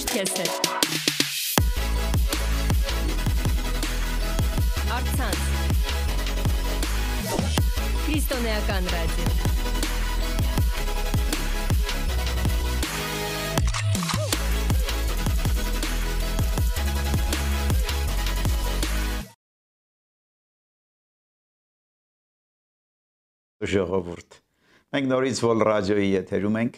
միշտ 0.00 0.12
քեզ 0.16 0.30
հետ։ 0.40 0.52
Արցանց։ 4.96 5.40
Քրիստոնեական 8.06 8.84
ռադիո։ 8.94 9.28
ժողովուրդ։ 23.70 24.30
Մենք 24.90 25.06
նորից 25.12 25.36
Vol 25.44 25.60
ռադիոյի 25.68 26.08
եթերում 26.14 26.56
ենք 26.64 26.74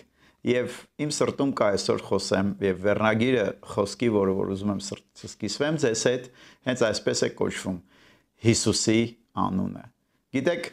եւ 0.46 0.76
իմ 1.02 1.10
սրտում 1.14 1.50
կա 1.58 1.66
այսօր 1.76 2.04
խոսեմ 2.08 2.52
եւ 2.66 2.78
վերնագիրը 2.82 3.44
խոսքի, 3.72 4.08
որը 4.16 4.36
որ 4.38 4.52
ուզում 4.56 4.72
եմ 4.72 4.80
սրտից 4.88 5.34
կիսվեմ 5.42 5.76
ձեզ 5.82 6.04
հետ, 6.10 6.28
հենց 6.66 6.84
այսպես 6.88 7.22
է 7.22 7.28
կոչվում. 7.38 7.76
Հիսուսի 8.42 9.02
անունը։ 9.42 9.84
Գիտեք, 10.32 10.66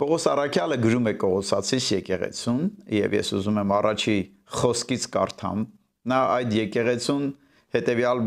Պողոս 0.00 0.24
Արաքյալը 0.30 0.76
գրում 0.80 1.08
է 1.10 1.12
Կողոսացիս 1.20 1.86
եկեղեցուն 1.92 2.60
եւ 2.96 3.16
ես 3.18 3.32
ուզում 3.36 3.58
եմ 3.60 3.72
առաջի 3.76 4.14
խոսքից 4.60 5.02
կարդամ։ 5.16 5.64
Նա 6.10 6.20
այդ 6.36 6.54
եկեղեցուն 6.56 7.26
հետեւյալ 7.76 8.22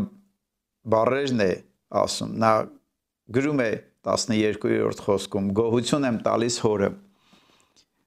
բառերն 0.94 1.42
է 1.42 1.50
ասում։ 2.04 2.36
Նա 2.44 2.52
գրում 3.34 3.64
է 3.64 3.70
12-րդ 4.04 5.02
խոսքում. 5.08 5.50
Գոհություն 5.58 6.08
եմ 6.10 6.20
տալիս 6.28 6.60
հորը 6.62 6.90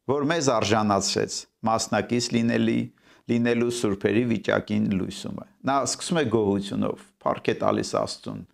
որ 0.08 0.28
մեզ 0.28 0.48
արժանացրեց 0.56 1.38
մասնակից 1.68 2.28
լինելի 2.38 2.80
լինելու 3.28 3.72
սուրբերի 3.76 4.22
վիճակին 4.32 4.86
լույսումը։ 4.96 5.46
Նա 5.68 5.76
սկսում 5.88 6.20
է 6.22 6.24
գոհությունով, 6.32 7.02
փառք 7.24 7.50
է 7.52 7.56
տալիս 7.64 7.92
Աստծուն 8.00 8.46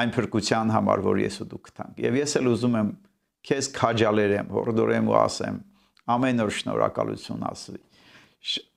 այն 0.00 0.14
փրկության 0.16 0.72
համար, 0.74 1.02
որ 1.06 1.20
ես 1.22 1.36
ու 1.44 1.46
դու 1.50 1.60
գտանք։ 1.68 2.00
Եվ 2.06 2.18
ես 2.20 2.34
էլ 2.40 2.50
ուզում 2.50 2.76
եմ 2.80 2.90
քեզ 3.50 3.68
քաջալերեմ, 3.78 4.50
հորդորեմ 4.56 5.10
ու 5.10 5.16
ասեմ, 5.20 5.60
ամեն 6.14 6.44
օր 6.44 6.52
շնորհակալություն 6.58 7.46
ասվի։ 7.50 7.80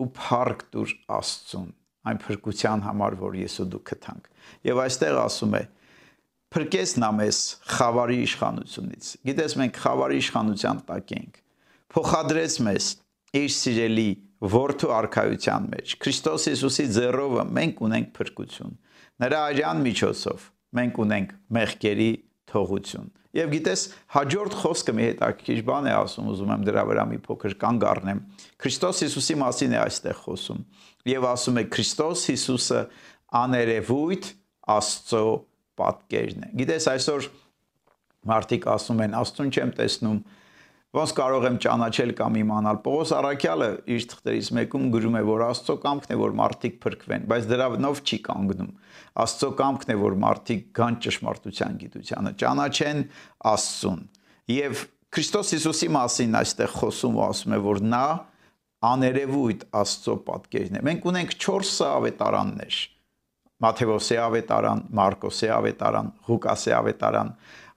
Ու 0.03 0.09
փառք 0.17 0.65
դուր 0.73 0.93
Աստծուն 1.17 1.69
այն 2.03 2.19
փրկության 2.23 2.83
համար, 2.83 3.17
որ 3.23 3.37
ես 3.41 3.57
ու 3.63 3.67
դու 3.73 3.83
գտանք։ 3.89 4.25
Եվ 4.69 4.81
այստեղ 4.83 5.19
ասում 5.23 5.53
է 5.57 5.63
փրկես 6.53 6.91
նա 7.01 7.09
մեզ 7.17 7.37
խավարի 7.73 8.17
իշխանությունից։ 8.27 9.07
Գիտես 9.29 9.55
մենք 9.63 9.79
խավարի 9.83 10.19
իշխանության 10.23 10.81
տակ 10.89 11.13
ենք 11.17 11.42
փոխադրեց 11.93 12.59
մեզ 12.67 12.89
իր 13.37 13.49
սիրելի 13.53 14.09
որդու 14.53 14.91
արքայության 14.97 15.67
մեջ 15.73 15.95
Քրիստոս 16.03 16.47
Հիսուսի 16.51 16.85
ձեռովը 16.97 17.43
մենք 17.57 17.81
ունենք 17.87 18.13
փրկություն 18.17 18.73
նրա 19.23 19.41
արյան 19.49 19.83
միջոցով 19.87 20.47
մենք 20.79 20.99
ունենք 21.03 21.35
մեղքերի 21.57 22.09
թողություն 22.53 23.11
եւ 23.33 23.53
գիտես 23.53 23.83
հաջորդ 24.13 24.55
խոսքը 24.61 24.93
մի 24.93 25.05
հետաքրքիր 25.07 25.61
բան 25.69 25.87
է 25.89 25.93
ասում 25.97 26.27
ուզում 26.33 26.51
եմ 26.53 26.65
դրա 26.67 26.83
վրա 26.89 27.05
մի 27.13 27.17
փոքր 27.25 27.55
կանգ 27.63 27.85
առնեմ 27.89 28.19
Քրիստոս 28.61 28.99
Հիսուսի 29.05 29.37
մասին 29.41 29.73
է 29.73 29.79
այստեղ 29.83 30.19
խոսում 30.25 30.61
եւ 31.13 31.25
ասում 31.31 31.57
է 31.57 31.63
Քրիստոս 31.73 32.25
Հիսուսը 32.33 32.81
աներևույթ 33.41 34.29
Աստծո 34.73 35.23
պատկերն 35.81 36.45
է 36.45 36.51
գիտես 36.61 36.87
այսօր 36.93 37.29
մարդիկ 38.33 38.69
ասում 38.73 39.03
են 39.07 39.17
Աստուն 39.23 39.53
չեմ 39.53 39.73
տեսնում 39.81 40.19
ոնց 40.93 41.11
կարող 41.17 41.45
եմ 41.47 41.55
ճանաչել 41.63 42.11
կամ 42.19 42.35
իմանալ։ 42.43 42.79
Պողոս 42.85 43.11
Արաքյալը 43.17 43.69
իր 43.95 44.03
թղթերից 44.11 44.49
մեկում 44.57 44.83
գրում 44.93 45.15
է, 45.17 45.21
որ 45.25 45.43
Աստծո 45.47 45.75
կամքն 45.85 46.13
է, 46.13 46.17
որ 46.21 46.35
մարդիկ 46.37 46.75
փրկվեն, 46.83 47.25
բայց 47.33 47.47
դրանով 47.49 48.01
չի 48.03 48.19
կանգնում։ 48.27 48.69
Աստծո 49.23 49.49
կամքն 49.63 49.93
է, 49.93 49.97
որ 50.03 50.17
մարդիկ 50.23 50.61
գան 50.77 50.99
ճշմարտության 51.07 51.79
գիտությանը, 51.81 52.33
ճանաչեն 52.43 53.03
Աստծուն։ 53.53 54.05
Եվ 54.53 54.85
Քրիստոս 55.13 55.53
Հիսուսի 55.53 55.89
մասին 55.93 56.37
այստեղ 56.43 56.71
խոսում 56.77 57.17
ու 57.17 57.25
ասում 57.25 57.53
է, 57.53 57.59
որ 57.63 57.83
նա 57.89 58.05
աներևույթ 58.93 59.67
Աստծո 59.81 60.15
պատկերն 60.29 60.79
է։ 60.79 60.81
Մենք 60.89 61.05
ունենք 61.13 61.35
4 61.41 61.73
ավետարաններ։ 61.89 62.79
Մաթեոսի 63.63 64.17
ավետարան, 64.23 64.79
Մարկոսի 64.97 65.49
ավետարան, 65.53 66.07
Ղուկասի 66.27 66.73
ավետարան, 66.79 67.29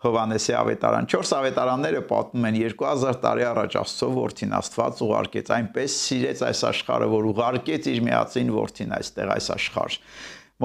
Հովանեսի 0.06 0.54
ավետարան 0.56 1.06
4 1.09 1.31
ավետարանները 1.37 2.00
պատմում 2.10 2.47
են 2.50 2.56
2000 2.60 3.20
տարի 3.22 3.44
առաջ 3.50 3.76
Աստծո 3.81 4.09
որդին 4.16 4.53
Աստված 4.59 5.00
ուղարկեց 5.06 5.53
այնպես 5.56 5.94
սիրեց 6.06 6.42
այս 6.47 6.60
աշխարհը 6.70 7.09
որ 7.12 7.28
ուղարկեց 7.31 7.88
իր 7.92 8.03
միածին 8.06 8.53
որդին 8.56 8.92
այստեղ 8.98 9.32
այս 9.36 9.48
աշխարհ 9.56 9.97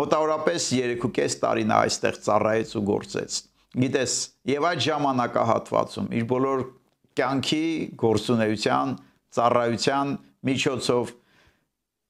մոտավորապես 0.01 0.67
3.5 0.75 1.37
տարի 1.45 1.65
նա 1.71 1.79
այստեղ 1.87 2.19
ծառայեց 2.27 2.75
ու 2.75 2.83
գործեց 2.91 3.39
գիտես 3.81 4.17
եւ 4.51 4.67
այդ 4.71 4.83
ժամանակահատվածում 4.87 6.11
իր 6.19 6.27
բոլոր 6.31 6.63
կյանքի 7.21 7.65
գործունեության 8.03 8.93
ծառայության 9.31 10.13
միջոցով 10.51 11.11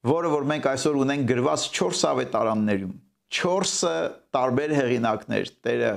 որը 0.07 0.33
որ 0.33 0.45
մենք 0.51 0.67
այսօր 0.71 0.99
ունենք 1.05 1.27
գրված 1.31 1.65
4 1.77 2.03
ավետարաններում 2.11 2.93
4-ը 3.31 3.93
տարբեր 4.35 4.73
հեղինակներ 4.75 5.51
Տերը 5.63 5.91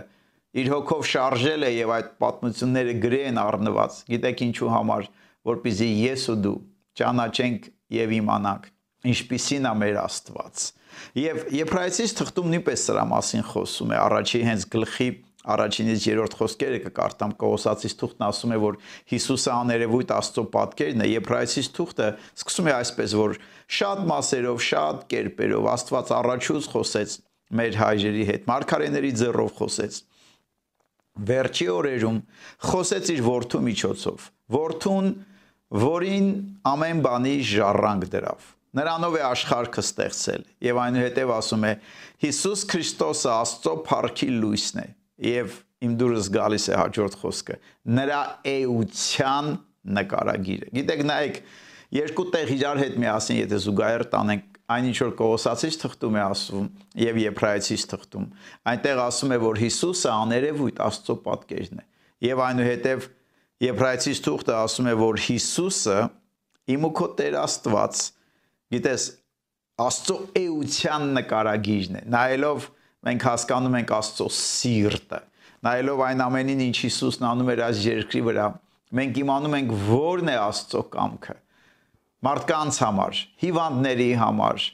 իր 0.55 0.69
հոգով 0.71 1.03
շարժել 1.11 1.67
է 1.67 1.71
եւ 1.75 1.93
այդ 1.95 2.11
պատմությունները 2.23 2.95
գրեն 3.03 3.41
առնված։ 3.43 3.97
Գիտեք 4.13 4.43
ինչու 4.47 4.71
համար, 4.71 5.09
որpիզի 5.51 5.89
ես 6.05 6.27
ու 6.31 6.37
դու 6.45 6.55
ճանաչենք 7.01 7.67
եւ 7.99 8.15
իմանանք 8.21 8.69
ինչպիսին 9.11 9.67
է 9.67 9.73
մեր 9.83 9.99
Աստված։ 10.05 10.63
Եվ 11.19 11.41
Եբրայեցիս 11.59 12.15
թղթում 12.21 12.53
նույնպես 12.55 12.85
սրա 12.87 13.05
մասին 13.11 13.45
խոսում 13.51 13.95
է 13.95 13.99
առաջի 14.05 14.41
հենց 14.47 14.67
գլխի 14.75 15.09
առաջինից 15.53 16.07
երրորդ 16.09 16.37
խոսքերը 16.39 16.79
կկարտամ 16.85 17.35
Կողոսացիս 17.41 17.97
թուղթն 18.01 18.25
ասում 18.29 18.55
է 18.55 18.59
որ 18.63 18.79
Հիսուսը 19.13 19.53
աներևույթ 19.55 20.15
Աստծո 20.17 20.45
պատկերն 20.55 21.05
է 21.05 21.09
Եբրայեցիս 21.11 21.69
թուղթը 21.77 22.09
սկսում 22.39 22.71
է 22.71 22.75
այսպես 22.79 23.15
որ 23.21 23.37
շատ 23.79 24.03
մասերով 24.15 24.65
շատ 24.69 25.05
կերպերով 25.13 25.69
Աստված 25.75 26.15
առաջուց 26.19 26.71
խոսեց 26.75 27.19
մեր 27.61 27.79
հայրերի 27.85 28.25
հետ 28.33 28.51
մարգարեների 28.51 29.13
ձեռով 29.21 29.55
խոսեց 29.61 30.01
վերջի 31.29 31.67
օրերում 31.75 32.19
խոսեց 32.71 33.13
իր 33.15 33.23
որդու 33.29 33.63
միջոցով 33.69 34.29
որդուն 34.55 35.15
որին 35.85 36.29
ամեն 36.75 37.01
բանի 37.05 37.37
ժառանգ 37.55 38.09
դրավ 38.15 38.53
նրանով 38.75 39.17
է 39.19 39.23
աշխարհը 39.29 39.83
ստեղծել 39.85 40.45
եւ 40.67 40.79
այնուհետեւ 40.85 41.33
ասում 41.35 41.67
է. 41.69 41.73
Հիսուս 42.25 42.65
Քրիստոսը 42.73 43.31
Աստծո 43.35 43.75
փառքի 43.87 44.29
լույսն 44.41 44.81
է 44.83 44.87
եւ 45.21 45.61
իմ 45.85 45.95
դուրս 46.01 46.31
գալիս 46.35 46.67
է 46.73 46.79
հաջորդ 46.81 47.17
խոսքը. 47.21 47.57
Նրա 47.99 48.21
էության 48.55 49.55
նկարագիրը 49.85 50.71
գիտեք 50.75 51.03
նայեք 51.11 51.41
երկու 51.95 52.25
տեղ 52.35 52.53
իրար 52.55 52.81
հետ 52.81 52.95
միասին 53.05 53.41
եթե 53.43 53.59
զուգահեռ 53.65 54.05
տանենք 54.15 54.55
այն 54.75 54.87
ինչ 54.89 54.97
որ 55.03 55.11
Կողոսացից 55.19 55.77
թղթում 55.83 56.15
է 56.17 56.23
ասում 56.25 56.69
եւ 57.05 57.19
Եբրայեցից 57.21 57.85
թղթում 57.91 58.29
այնտեղ 58.73 59.03
ասում 59.05 59.35
է 59.35 59.39
որ 59.45 59.61
Հիսուսը 59.61 60.11
աներևույթ 60.15 60.81
Աստծո 60.85 61.17
պատկերն 61.27 61.83
է 61.83 61.87
եւ 62.25 62.43
այնուհետեւ 62.45 63.09
Եբրայեցից 63.65 64.23
թղթը 64.25 64.57
ասում 64.63 64.89
է 64.89 64.95
որ 65.05 65.21
Հիսուսը 65.25 65.99
իմ 66.75 66.89
ու 66.89 66.93
քո 66.97 67.09
Տեր 67.21 67.37
Աստված 67.45 68.01
գիտես 68.75 69.05
Աստծո 69.85 70.17
էության 70.41 71.07
նկարագիրն 71.19 72.01
է 72.01 72.05
նայելով 72.15 72.69
մենք 73.05 73.29
հասկանում 73.29 73.79
ենք 73.81 73.95
Աստծո 73.99 74.29
սիրտը 74.41 75.21
նայելով 75.65 76.01
այն 76.05 76.23
ամենին 76.25 76.63
ինչ 76.67 76.77
Հիսուսն 76.85 77.27
անում 77.31 77.51
էր 77.55 77.61
այս 77.65 77.83
երկրի 77.89 78.21
վրա 78.29 78.47
մենք 78.95 79.21
իմանում 79.25 79.57
ենք 79.59 79.75
ո՞րն 79.75 80.31
է 80.31 80.35
Աստծո 80.45 80.83
կամքը. 80.93 81.37
Մարդկանց 82.25 82.81
համար, 82.85 83.21
հիվանդների 83.43 84.09
համար, 84.21 84.67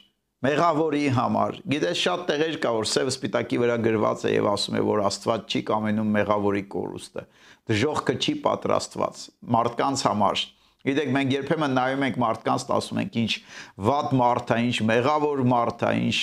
մեղավորի 0.45 1.01
համար։ 1.15 1.57
Գիտես 1.71 2.01
շատ 2.01 2.25
տեղեր 2.29 2.57
կա, 2.63 2.73
որ 2.77 2.89
սև 2.91 3.11
սպիտակի 3.11 3.61
վրա 3.61 3.77
գրված 3.87 4.25
է 4.27 4.33
եւ 4.35 4.49
ասում 4.51 4.77
է, 4.77 4.83
որ 4.87 5.03
Աստված 5.09 5.51
չի 5.51 5.61
կամենում 5.71 6.13
մեղավորի 6.17 6.63
կորուստը։ 6.75 7.25
Դժողքը 7.71 8.15
չի 8.21 8.35
պատրաստված 8.45 9.25
մարդկանց 9.57 10.05
համար։ 10.11 10.45
Գիտեք, 10.81 11.11
մենք 11.15 11.33
երբեմն 11.35 11.75
նայում 11.77 12.05
ենք 12.07 12.17
մարդկանց, 12.21 12.65
ասում 12.77 12.99
ենք, 13.01 13.17
ինչ 13.21 13.33
վատ 13.85 14.15
մարդ 14.21 14.53
է, 14.55 14.57
ինչ 14.71 14.77
մեղավոր 14.89 15.43
մարդ 15.51 15.85
է, 15.85 15.91
ինչ 16.07 16.17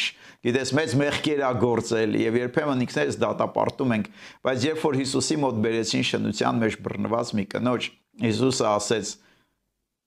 գիտես, 0.49 0.73
մեծ 0.79 0.97
մեղքեր 1.03 1.43
է 1.47 1.53
գործել 1.63 2.19
եւ 2.19 2.39
երբեմն 2.39 2.85
ինքներս 2.89 3.19
դատապարտում 3.23 3.95
ենք, 3.99 4.11
բայց 4.49 4.67
երբ 4.69 4.85
որ 4.89 4.99
Հիսուսի 4.99 5.39
մոտ 5.45 5.63
բերեցին 5.69 6.07
շնության 6.09 6.61
մեջ 6.65 6.79
բռնված 6.89 7.33
մի 7.39 7.45
կնոջ, 7.55 7.89
Հիսուսը 8.19 8.69
ասեց 8.75 9.15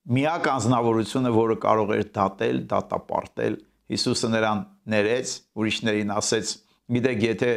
միակ 0.02 0.48
անznավորությունը, 0.52 1.30
որը 1.36 1.56
կարող 1.62 1.92
էր 1.96 2.08
դատել, 2.16 2.58
դատապարտել, 2.72 3.56
Հիսուսը 3.92 4.30
նրան 4.32 4.62
ներեց, 4.92 5.34
ուրիշներին 5.62 6.12
ասեց. 6.16 6.52
«Գիտեք, 6.92 7.20
եթե 7.28 7.50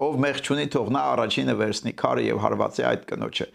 ով 0.00 0.16
մեղ 0.24 0.40
չունի, 0.40 0.66
թող 0.72 0.90
նա 0.96 1.02
առաջինը 1.14 1.54
վերցնի 1.60 1.92
քարը 2.00 2.24
եւ 2.30 2.40
հարվածի 2.44 2.84
այդ 2.90 3.02
կնոջը»։ 3.10 3.46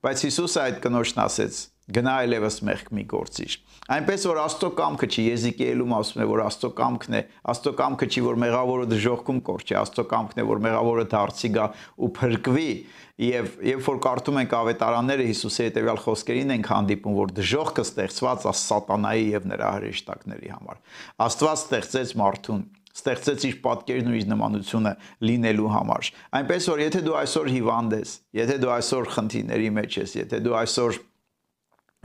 Բայց 0.00 0.22
Հիսուսը 0.26 0.60
այդ 0.64 0.78
կնոջն 0.86 1.20
ասեց. 1.26 1.58
Գնա 1.96 2.14
այլևս 2.24 2.56
մեղք 2.68 2.90
մի 2.96 3.04
գործիր։ 3.10 3.56
Այնպես 3.90 4.24
որ 4.30 4.40
Աստծո 4.44 4.70
կամքը 4.78 5.08
չի 5.10 5.24
Եզիկիելում 5.26 5.94
ասում 5.98 6.22
է 6.22 6.26
որ 6.30 6.42
Աստծո 6.46 6.70
կամքն 6.80 7.16
է, 7.18 7.22
Աստծո 7.50 7.72
կամքը 7.80 8.08
չի 8.10 8.24
որ 8.26 8.40
մեղավորը 8.44 8.88
դժողքում 8.90 9.40
կորչի, 9.50 9.76
Աստծո 9.80 10.04
կամքն 10.10 10.40
է 10.40 10.46
որ 10.50 10.64
մեղավորը 10.66 11.06
դարձի 11.10 11.50
գա 11.56 11.66
ու 12.00 12.10
փրկվի 12.20 12.72
եւ 13.20 13.48
երբ 13.68 13.82
որ 13.84 13.98
կարդում 14.00 14.38
ենք 14.40 14.52
ավետարանները 14.56 15.24
Հիսուսի 15.28 15.64
հետեւյալ 15.66 15.98
խոսքերին 16.06 16.52
ենք 16.56 16.68
հանդիպում 16.70 17.16
որ 17.18 17.32
դժողքը 17.36 17.84
ստեղծված 17.84 18.46
է 18.48 18.52
սատանայի 18.60 19.26
եւ 19.34 19.48
նրա 19.50 19.72
հրեշտակների 19.76 20.52
համար 20.54 20.78
Աստված 21.26 21.60
ստեղծեց 21.60 22.14
մարդուն 22.20 22.62
ստեղծեց 23.00 23.44
իր 23.50 23.58
պատկերն 23.64 24.10
ու 24.10 24.16
իր 24.18 24.26
նմանությունը 24.30 24.92
լինելու 25.28 25.68
համար 25.74 26.08
այնպես 26.40 26.66
որ 26.72 26.82
եթե 26.86 27.02
դու 27.06 27.18
այսօր 27.20 27.52
հիվանդ 27.54 27.94
ես 28.00 28.14
եթե 28.40 28.56
դու 28.64 28.72
այսօր 28.76 29.10
խնդիրների 29.14 29.70
մեջ 29.76 29.98
ես 30.00 30.16
եթե 30.20 30.40
դու 30.46 30.56
այսօր 30.60 30.98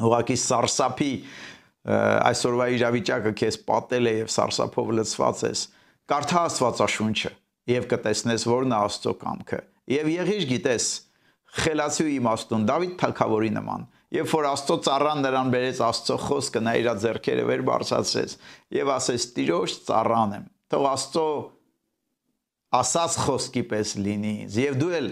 ուղակի 0.01 0.37
սարսափի 0.41 1.11
այսօրվա 1.85 2.67
իրավիճակը 2.75 3.33
քեզ 3.41 3.57
պատել 3.69 4.09
է 4.09 4.13
եւ 4.19 4.31
սարսափով 4.35 4.93
լցված 4.99 5.43
ես 5.45 5.65
կարդա 6.11 6.43
Աստվածաշունչը 6.49 7.31
եւ 7.71 7.89
կտեսնես 7.91 8.47
որն 8.49 8.75
է 8.75 8.79
Աստծո 8.85 9.13
կամքը 9.21 9.59
եւ 9.95 10.09
եղիր 10.15 10.47
գիտես 10.51 10.87
խելացի 11.55 12.05
ու 12.05 12.13
իմաստուն 12.15 12.65
Դավիթ 12.69 12.95
թագավորի 13.01 13.51
նման 13.55 13.85
Երբ 14.15 14.29
որ 14.31 14.45
Աստծո 14.51 14.75
ծառան 14.85 15.23
նրան 15.25 15.49
բերեց 15.51 15.79
Աստծո 15.81 16.15
խոսքը, 16.23 16.61
նա 16.63 16.73
իր 16.79 16.89
ձեռքերը 17.03 17.45
վեր 17.49 17.63
բարձրացրեց 17.67 18.35
եւ 18.75 18.91
ասեց. 18.95 19.25
«Տիրոջ 19.35 19.73
ծառան 19.87 20.35
եմ»։ 20.37 20.45
Թող 20.71 20.85
Աստծո 20.91 21.25
ասած 22.79 23.17
խոսքի 23.25 23.63
պես 23.71 23.95
լինի 24.05 24.35
Եվ 24.55 24.77
դու 24.81 24.93
էլ 24.99 25.09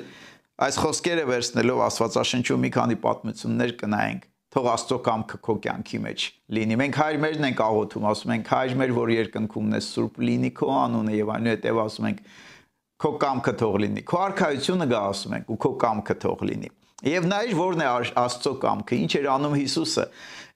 այս 0.67 0.77
խոսքերը 0.83 1.25
վերցնելով 1.29 1.81
Աստվածաշնչում 1.87 2.63
մի 2.63 2.71
քանի 2.77 2.97
պատմություններ 3.03 3.75
կնայենք 3.81 4.29
թող 4.53 4.69
Աստծո 4.73 4.97
կամքը 5.07 5.39
քո 5.47 5.55
կյանքի 5.63 5.99
մեջ 6.03 6.25
լինի։ 6.53 6.77
Մենք 6.83 6.99
հայր 7.01 7.19
մերն 7.23 7.47
ենք 7.49 7.61
աղոթում, 7.65 8.05
ասում 8.11 8.33
ենք 8.35 8.51
հայր 8.53 8.75
մեր, 8.83 8.93
որ 8.99 9.13
երկնքումն 9.13 9.77
է 9.77 9.81
սուրբ 9.87 10.21
լինի 10.29 10.51
քո 10.59 10.69
անունը 10.77 11.15
եւ 11.17 11.33
այնուհետեւ 11.33 11.81
ասում 11.83 12.07
ենք 12.11 12.21
քո 13.03 13.11
կամքը 13.23 13.53
թող 13.63 13.81
լինի։ 13.83 14.05
Քո 14.13 14.21
արքայությունը 14.23 14.87
գա 14.93 15.01
ասում 15.09 15.35
ենք 15.39 15.51
ու 15.53 15.59
քո 15.63 15.71
կամքը 15.83 16.15
թող 16.23 16.47
լինի։ 16.53 16.69
Եվ 17.03 17.25
նայր 17.27 17.49
որն 17.57 17.81
է 17.83 17.87
Աստծո 18.21 18.51
կամքը, 18.63 18.97
ինչ 19.03 19.11
էր 19.19 19.25
անում 19.33 19.55
Հիսուսը։ 19.59 20.03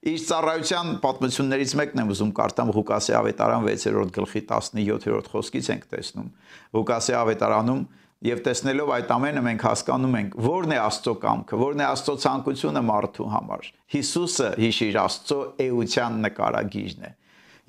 Իր 0.08 0.22
ծառայության 0.30 0.92
պատմություններից 1.04 1.74
մեկն 1.76 2.02
եմ 2.04 2.14
ուզում 2.14 2.30
կարդամ 2.38 2.70
Ղուկասի 2.78 3.16
ավետարան 3.18 3.66
6-րդ 3.68 4.14
գլխի 4.16 4.42
17-րդ 4.48 5.28
խոսքից 5.34 5.70
ենք 5.74 5.88
տեսնում։ 5.92 6.30
Ղուկասի 6.78 7.18
ավետարանում 7.20 7.82
Եվ 8.26 8.40
տեսնելով 8.48 8.92
այդ 8.96 9.12
ամենը 9.14 9.42
մենք 9.46 9.64
հասկանում 9.68 10.16
ենք, 10.18 10.36
ո՞րն 10.42 10.74
է 10.74 10.78
Աստծո 10.82 11.14
կամքը, 11.22 11.58
ո՞րն 11.62 11.82
է 11.84 11.86
Աստծո 11.86 12.16
ցանկությունը 12.24 12.82
մարդու 12.88 13.28
համար։ 13.34 13.68
Հիսուսը 13.94 14.48
հիշիր 14.64 14.98
Աստծո 15.04 15.38
էության 15.68 16.18
նկարագիրն 16.26 17.06
է։ 17.06 17.12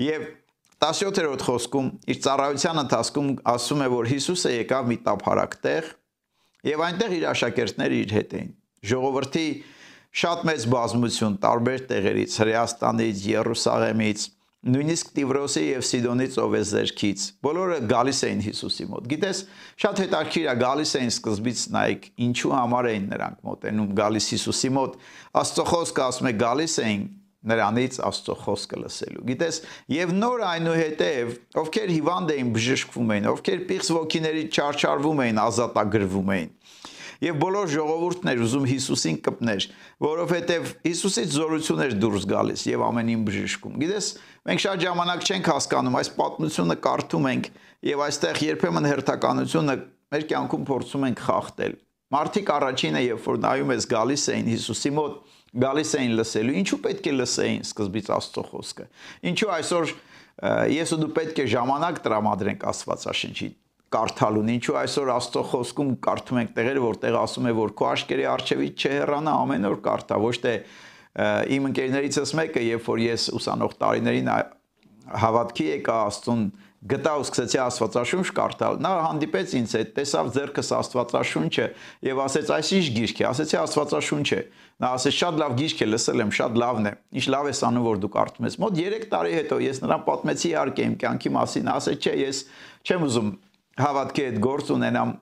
Եվ 0.08 0.24
17-րդ 0.78 1.44
խոսքում 1.48 1.90
իր 2.08 2.18
ծառայության 2.24 2.80
ընթացքում 2.84 3.30
ասում 3.52 3.84
է, 3.84 3.88
որ 3.92 4.08
Հիսուսը 4.14 4.54
եկավ 4.54 4.88
մի 4.88 4.98
տափարակ 5.08 5.56
տեղ 5.68 5.90
եւ 6.68 6.84
այնտեղ 6.88 7.14
իր 7.18 7.28
աշակերտները 7.34 7.98
իր 7.98 8.14
հետ 8.16 8.34
էին։ 8.38 8.50
Ժողովրդի 8.88 9.46
շատ 10.18 10.44
մեծ 10.48 10.66
բազմություն 10.72 11.36
տարբեր 11.42 11.82
տեղերից, 11.92 12.36
Հրեաստանից, 12.40 13.24
Երուսաղեմից, 13.28 14.24
նույնիսկ 14.66 15.10
Տիվրոսի 15.14 15.60
եւ 15.68 15.84
Սիդոնի 15.86 16.24
ծովեզերքից 16.34 17.26
բոլորը 17.46 17.76
գալիս 17.92 18.22
էին 18.26 18.40
Հիսուսի 18.42 18.86
մոտ։ 18.90 19.04
Գիտես, 19.12 19.42
շատ 19.84 20.02
հետաքրքիր 20.02 20.48
է 20.50 20.54
գալիս 20.62 20.94
էին 20.98 21.12
սկզբից 21.14 21.62
նայեք, 21.76 22.08
ինչու 22.26 22.52
համար 22.58 22.88
էին 22.90 23.06
նրանք 23.12 23.38
մոտենում 23.48 23.94
գալիս 24.02 24.28
Հիսուսի 24.34 24.72
մոտ։ 24.78 24.98
Աստծո 25.38 25.66
խոսքը 25.70 26.04
ասում 26.08 26.28
է 26.28 26.34
գալիս 26.42 26.76
էին 26.88 27.06
նրանից 27.48 27.98
Աստծո 28.02 28.34
խոսքը 28.42 28.78
լսելու։ 28.82 29.24
Գիտես, 29.28 29.58
եւ 29.94 30.12
նոր 30.18 30.40
այնուհետեւ 30.48 31.28
ովքեր 31.62 31.92
հիվանդ 31.94 32.32
էին 32.34 32.48
բժշկվում 32.58 33.12
էին, 33.14 33.28
ովքեր 33.30 33.60
պիղծ 33.68 33.90
ոգիների 33.94 34.42
չարչարվում 34.58 35.22
էին, 35.22 35.38
ազատագրվում 35.46 36.32
էին 36.34 36.50
եւ 37.24 37.38
բոլոր 37.42 37.70
ժողովուրդն 37.72 38.30
էր 38.32 38.42
ուզում 38.46 38.66
Հիսուսին 38.68 39.16
կպներ, 39.26 39.64
որովհետեւ 40.04 40.68
Հիսուսից 40.86 41.32
զորություն 41.34 41.82
էր 41.84 41.96
դուրս 42.02 42.26
գալիս 42.30 42.62
եւ 42.68 42.84
ամենին 42.88 43.24
բժշկում։ 43.26 43.78
Գիտես, 43.82 44.10
մենք 44.48 44.62
շատ 44.64 44.84
ժամանակ 44.86 45.26
չենք 45.28 45.50
հասկանում 45.52 45.98
այս 45.98 46.10
պատմությունը 46.18 46.76
կարդում 46.86 47.28
ենք 47.32 47.50
եւ 47.88 48.04
այստեղ 48.06 48.40
երբեմն 48.48 48.88
հերթականությունը 48.88 49.76
մեր 50.08 50.26
կյանքում 50.30 50.68
փորձում 50.68 51.08
ենք 51.08 51.22
խախտել։ 51.26 51.74
Մարդիկ 52.08 52.50
առաջինը, 52.54 53.00
երբ 53.04 53.26
որ 53.28 53.40
նայում 53.42 53.72
ես 53.74 53.86
գալիս 53.92 54.22
էին 54.32 54.46
Հիսուսի 54.48 54.92
մոտ, 54.96 55.16
գալիս 55.58 55.90
էին 55.98 56.14
լսելու, 56.16 56.54
ինչու 56.62 56.78
պետք 56.86 57.08
է 57.08 57.12
լսեին 57.18 57.66
սկզբից 57.68 58.08
Աստծո 58.16 58.44
խոսքը։ 58.48 58.86
Ինչու 59.28 59.52
այսօր 59.58 59.92
ես 60.72 60.94
ու 60.94 61.00
դու 61.02 61.12
պետք 61.18 61.42
է 61.42 61.46
ժամանակ 61.52 62.00
տրամադրենք 62.08 62.64
Աստվածաշնչի 62.72 63.48
կարդալուն։ 63.94 64.52
Ինչու 64.58 64.76
այսօր 64.82 65.10
Աստծո 65.14 65.42
խոսքում 65.52 65.90
կարդում 66.04 66.40
ենք 66.42 66.52
տեղերը, 66.58 66.84
որտեղ 66.84 67.18
ասում 67.22 67.48
է, 67.48 67.54
որ 67.58 67.74
քո 67.78 67.88
աշկերի 67.88 68.26
արչեվից 68.34 68.84
չհեռանա 68.84 69.34
ամեն 69.48 69.68
օր 69.68 69.78
կարդա, 69.88 70.20
ոչ 70.28 70.36
թե 70.44 70.54
իմ 71.56 71.68
ընկերներիցս 71.72 72.34
մեկը, 72.38 72.64
երբ 72.68 72.88
որ 72.88 73.04
ես 73.08 73.28
ուսանող 73.38 73.76
տարիներին 73.80 74.32
հավատքի 75.08 75.68
եկա 75.78 76.00
Աստծուն 76.08 76.42
գտա 76.88 77.12
ու 77.18 77.24
սկսեցի 77.26 77.58
Աստվածաշունչ 77.58 78.26
կարդալ։ 78.36 78.76
Նա 78.84 78.90
հանդիպեց 79.02 79.54
ինձ 79.58 79.72
հետ, 79.78 79.88
տեսավ 79.96 80.28
ձեռքս 80.36 80.68
Աստվածաշունչը 80.76 81.66
եւ 82.06 82.20
ասեց՝ 82.22 82.52
«Այս 82.54 82.70
ի՞նչ 82.78 82.86
գիրք 82.98 83.18
է»։ 83.18 83.26
Ասեցի 83.28 83.58
Աստվածաշունչ 83.58 84.28
է։ 84.36 84.40
Նա 84.78 84.90
ասեց՝ 84.98 85.16
«Շատ 85.18 85.40
լավ 85.42 85.56
գիրք 85.58 85.82
է, 85.82 85.88
լսել 85.88 86.22
եմ, 86.22 86.32
շատ 86.38 86.60
լավն 86.62 86.86
է։ 86.86 86.92
Ինչ 87.18 87.26
լավ 87.34 87.50
ես 87.50 87.62
անում, 87.66 87.88
որ 87.88 87.98
դու 88.04 88.12
կարդում 88.14 88.46
ես»։ 88.46 88.58
Մոտ 88.62 88.78
3 88.78 89.08
տարի 89.10 89.34
հետո 89.38 89.58
ես 89.64 89.82
նրան 89.82 90.06
պատմեցի 90.06 90.48
իհարկե 90.54 90.86
իմ 90.86 90.94
կյանքի 91.02 91.34
մասին, 91.34 91.72
ասեց՝ 91.74 91.98
«Չէ, 91.98 92.14
ես 92.28 92.44
չեմ 92.86 93.08
ուզում 93.08 93.32
հավատքի 93.82 94.24
հետ 94.28 94.38
գործ 94.44 94.70
ունենամ 94.78 95.16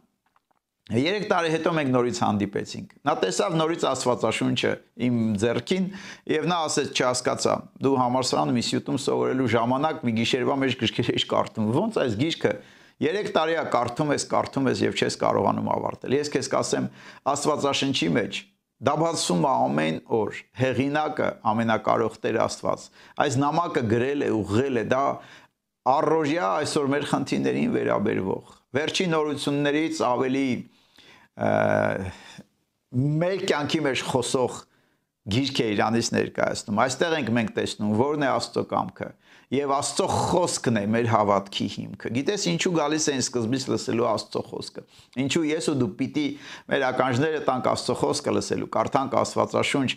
3 0.87 1.25
տարի 1.27 1.51
հետո 1.51 1.71
մենք 1.75 1.89
նորից 1.91 2.19
հանդիպեցինք։ 2.23 2.91
Նա 3.09 3.15
տեսավ 3.25 3.55
նորից 3.59 3.87
Աստվածաշունչը 3.91 4.71
իմ 5.07 5.17
ձեռքին 5.43 5.89
եւ 6.31 6.47
նա 6.47 6.59
ասեց 6.69 6.93
չհասկացա։ 6.95 7.55
Դու 7.83 7.95
համալսարանում 8.05 8.61
ինստիտուտում 8.63 9.01
սովորելու 9.03 9.51
ժամանակ 9.57 10.05
մի 10.07 10.17
գիշերվա 10.23 10.59
մեջ 10.63 10.77
գրքեր 10.87 11.13
ես 11.17 11.29
կարդում։ 11.35 11.71
Ոնց 11.75 12.03
այս 12.07 12.19
գիրքը 12.23 12.53
3 13.03 13.33
տարի 13.35 13.57
է 13.57 13.65
կարդում 13.75 14.13
ես, 14.15 14.29
կարդում 14.31 14.71
ես 14.71 14.85
եւ 14.87 15.01
չես 15.03 15.19
կարողանում 15.27 15.73
ավարտել։ 15.75 16.21
Ես 16.23 16.31
քեզ 16.37 16.53
կասեմ 16.55 16.87
Աստվածաշնչի 17.35 18.13
մեջ 18.15 18.45
Դա 18.77 18.93
բացվում 19.01 19.45
է 19.49 19.51
ամեն 19.67 19.99
օր։ 20.13 20.39
Հեղինակը 20.61 21.29
ամենակարող 21.49 22.17
Տեր 22.21 22.39
Աստված։ 22.45 22.83
Այս 23.25 23.39
նամակը 23.41 23.83
գրել 23.89 24.25
է, 24.27 24.29
ուղղել 24.37 24.77
է, 24.77 24.83
դա 24.91 25.05
առօրյա 25.93 26.47
այսօր 26.63 26.89
մեր 26.97 27.05
խնդիրներին 27.13 27.75
վերաբերվող 27.77 28.55
վերջին 28.77 29.13
նորություններից 29.17 30.01
ավելի 30.07 30.49
մեր 33.17 33.45
կյանքի 33.51 33.81
մեջ 33.87 34.03
խոսող 34.11 34.59
գիրք 35.27 35.59
է 35.59 35.65
Իրանից 35.75 36.09
ներկայացնում։ 36.15 36.81
Այստեղ 36.85 37.15
ենք 37.17 37.31
մենք 37.35 37.49
տեսնում 37.57 37.95
որն 37.99 38.25
է 38.27 38.29
Աստծո 38.31 38.63
կամքը 38.71 39.09
եւ 39.57 39.73
Աստծո 39.77 40.07
խոսքն 40.13 40.79
է 40.79 40.85
մեր 40.95 41.09
հավատքի 41.11 41.67
հիմքը։ 41.73 42.13
Գիտես 42.17 42.47
ինչու 42.53 42.73
գալիս 42.77 43.09
են 43.13 43.25
սկզբից 43.25 43.67
լսելու 43.73 44.07
Աստծո 44.11 44.43
խոսքը։ 44.51 44.85
Ինչու 45.27 45.45
ես 45.51 45.69
ու 45.71 45.77
դու 45.83 45.91
պիտի 45.99 46.27
մեր 46.71 46.87
ականջները 46.91 47.43
տանք 47.47 47.69
Աստծո 47.75 47.97
խոսքը 48.03 48.35
լսելու, 48.37 48.71
կարդանք 48.77 49.19
Աստվածաշունչ, 49.23 49.91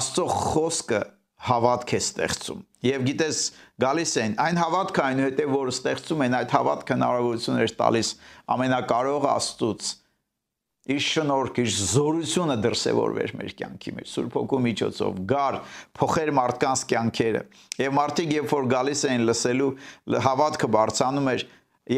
Աստծո 0.00 0.26
խոսքը 0.34 1.00
հավատք 1.40 1.94
է 1.96 2.00
ստեղծում։ 2.00 2.60
Եվ 2.84 3.04
գիտես, 3.06 3.38
գալիս 3.80 4.12
են 4.20 4.34
այն 4.44 4.58
հավատքը 4.60 5.02
այնուհետև 5.06 5.54
որ 5.54 5.70
ստեղծում 5.72 6.24
են 6.26 6.36
այդ 6.40 6.54
հավատքը 6.56 6.96
հնարավորություն 6.96 7.60
էր 7.64 7.74
տալիս 7.80 8.10
ամենակարող 8.56 9.26
Աստծուց 9.30 9.90
իր 10.90 11.02
շնորհք, 11.04 11.58
իր 11.60 11.72
զորությունը 11.76 12.56
դրսևորվեր 12.64 13.32
մեր 13.40 13.54
կյանքի 13.60 13.92
մեջ 14.00 14.10
Սուրբ 14.10 14.36
Հոգու 14.40 14.60
միջոցով 14.64 15.18
գար 15.30 15.58
փոխեր 16.00 16.32
մարդկանց 16.40 16.84
կյանքերը 16.90 17.42
եւ 17.84 17.96
մարդիկ 18.00 18.32
երբ 18.36 18.54
որ 18.56 18.70
գալիս 18.74 19.04
էին 19.10 19.26
լսելու 19.28 19.70
հավատքը 20.24 20.70
բարձանում 20.76 21.30
էր 21.34 21.44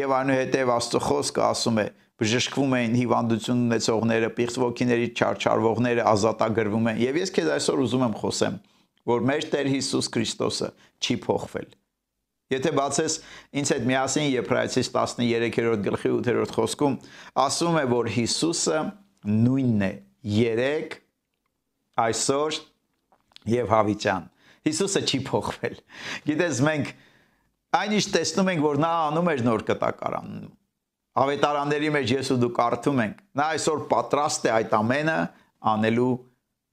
եւ 0.03 0.15
այնուհետև 0.19 0.73
Աստծո 0.73 1.01
խոսքը 1.07 1.45
ասում 1.47 1.79
է 1.83 1.87
բժշկվում 2.23 2.75
էին 2.77 2.93
հիվանդություն 2.99 3.63
ունեցողները, 3.63 4.29
պիղծ 4.37 4.59
ոգիների 4.63 5.07
չարչարվողները 5.17 6.05
ազատագրվում 6.11 6.91
են 6.93 7.01
եւ 7.03 7.17
ես 7.23 7.33
քեզ 7.33 7.49
այսօր 7.55 7.81
ուզում 7.83 8.05
եմ 8.07 8.15
խոսեմ 8.21 8.59
որ 9.09 9.23
մեր 9.29 9.47
Տեր 9.53 9.69
Հիսուս 9.73 10.09
Քրիստոսը 10.13 10.69
չի 11.03 11.15
փոխվել։ 11.23 11.71
Եթե 12.53 12.71
բացես 12.77 13.15
ինձ 13.59 13.71
հետ 13.73 13.87
միասին 13.89 14.27
Եբրայեցիս 14.33 14.89
13-րդ 14.93 15.85
գլխի 15.87 16.11
8-րդ 16.19 16.53
խոսքում 16.57 16.97
ասում 17.43 17.79
է, 17.79 17.85
որ 17.93 18.09
Հիսուսը 18.17 18.81
նույնն 19.43 19.85
է 19.87 19.91
երեք 20.33 20.97
այսօր 22.03 22.59
եւ 23.53 23.71
հավիտյան։ 23.73 24.27
Հիսուսը 24.63 25.01
չի 25.03 25.19
փոխվել։ 25.27 25.79
Գիտես 26.29 26.59
մենք 26.67 26.91
այնիշ 27.79 28.09
տեսնում 28.13 28.51
ենք, 28.53 28.61
որ 28.63 28.79
նա 28.83 28.91
անում 29.07 29.31
էր 29.33 29.41
նոր 29.47 29.63
կտակարանում։ 29.69 30.51
Ավետարանների 31.23 31.89
մեջ 31.93 32.13
ես 32.13 32.29
ու 32.33 32.37
դու 32.41 32.51
կարդում 32.57 33.01
ենք։ 33.03 33.17
Նա 33.37 33.47
այսօր 33.53 33.81
պատրաստ 33.91 34.47
է 34.47 34.53
այդ 34.53 34.71
ամենը 34.79 35.17
անելու 35.73 36.13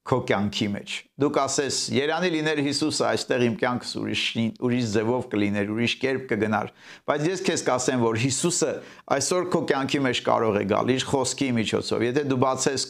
քո 0.06 0.16
կյանքի 0.26 0.66
մեջ։ 0.74 0.92
Դու 1.20 1.28
կասես, 1.36 1.78
Երանի 1.92 2.30
լիներ 2.34 2.60
Հիսուսը 2.64 3.04
այստեղ 3.10 3.42
իմ 3.46 3.56
կյանքս 3.60 3.90
ուրիշ 4.00 4.22
ուրիշ 4.64 4.86
ձևով 4.94 5.26
կլիներ, 5.34 5.72
ուրիշ 5.74 5.94
կերպ 6.00 6.24
կգնար։ 6.30 6.70
Բայց 7.10 7.26
ես 7.28 7.42
քեզ 7.46 7.64
կասեմ, 7.68 8.04
որ 8.06 8.20
Հիսուսը 8.24 8.70
այսօր 9.16 9.48
քո 9.52 9.60
կյանքի 9.70 10.00
մեջ 10.08 10.22
կարող 10.30 10.58
է 10.60 10.64
գալ 10.72 10.92
իր 10.96 11.06
խոսքի 11.10 11.50
միջոցով։ 11.60 12.06
Եթե 12.08 12.24
դու 12.30 12.40
բացես 12.40 12.86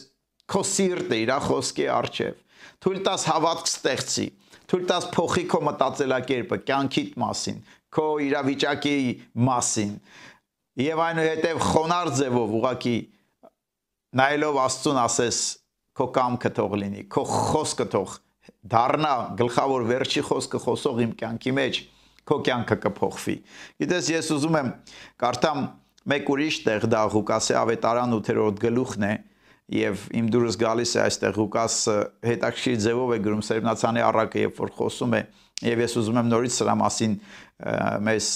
քո 0.51 0.63
սիրտը 0.71 1.19
իր 1.21 1.33
խոսքի 1.51 1.87
առջև, 1.99 2.41
թույլ 2.81 2.99
տաս 3.05 3.27
հավատք 3.31 3.71
ստեղծի, 3.71 4.27
թույլ 4.71 4.83
տաս 4.91 5.07
փոխի 5.11 5.45
քո 5.51 5.59
մտածելակերպը 5.67 6.57
կյանքիդ 6.71 7.15
մասին, 7.21 7.57
քո 7.91 8.05
իրավիճակի 8.25 8.97
մասին։ 9.51 9.95
Եվ 10.81 11.01
այնուհետև 11.05 11.63
խոնար 11.71 12.11
ձևով 12.21 12.53
ուղակի 12.61 12.97
նայելով 14.21 14.59
Աստծուն 14.61 14.99
ասես 15.01 15.39
քո 15.97 16.07
կամքը 16.15 16.51
թող 16.57 16.75
լինի, 16.81 17.03
քո 17.11 17.23
խոսքը 17.31 17.87
թող 17.95 18.15
դառնա 18.71 19.13
գլխավոր 19.41 19.87
վերջի 19.89 20.23
խոսքը 20.27 20.61
խոսող 20.65 21.01
իմ 21.05 21.11
կյանքի 21.21 21.53
մեջ, 21.57 21.79
քո 22.27 22.37
կյանքը 22.47 22.77
կփոխվի։ 22.85 23.35
Գիտես, 23.81 24.09
ես 24.15 24.31
ուզում 24.37 24.57
եմ 24.61 24.71
կարդամ 25.21 25.61
մեկ 26.11 26.31
ուրիշ 26.33 26.57
տեղ 26.65 26.87
դա 26.91 27.01
Ղուկասի 27.15 27.57
ավետարան 27.61 28.15
8-րդ 28.17 28.61
գլուխն 28.61 29.05
է, 29.07 29.13
եւ 29.71 30.05
իմ 30.19 30.29
դուրս 30.33 30.57
գալիս 30.61 30.93
է 30.97 31.01
այստեղ 31.05 31.35
Ղուկասը 31.37 31.97
հետաքրքիր 32.27 32.79
ձևով 32.85 33.13
է 33.15 33.19
գրում 33.27 33.43
Սերմնացանի 33.47 34.03
առակը, 34.03 34.41
երբ 34.41 34.57
որ 34.61 34.73
խոսում 34.77 35.15
է, 35.15 35.21
եւ 35.67 35.83
ես 35.85 35.95
ուզում 36.01 36.19
եմ 36.21 36.31
նորից 36.31 36.55
սրա 36.57 36.75
մասին 36.81 37.13
մեզ 38.07 38.29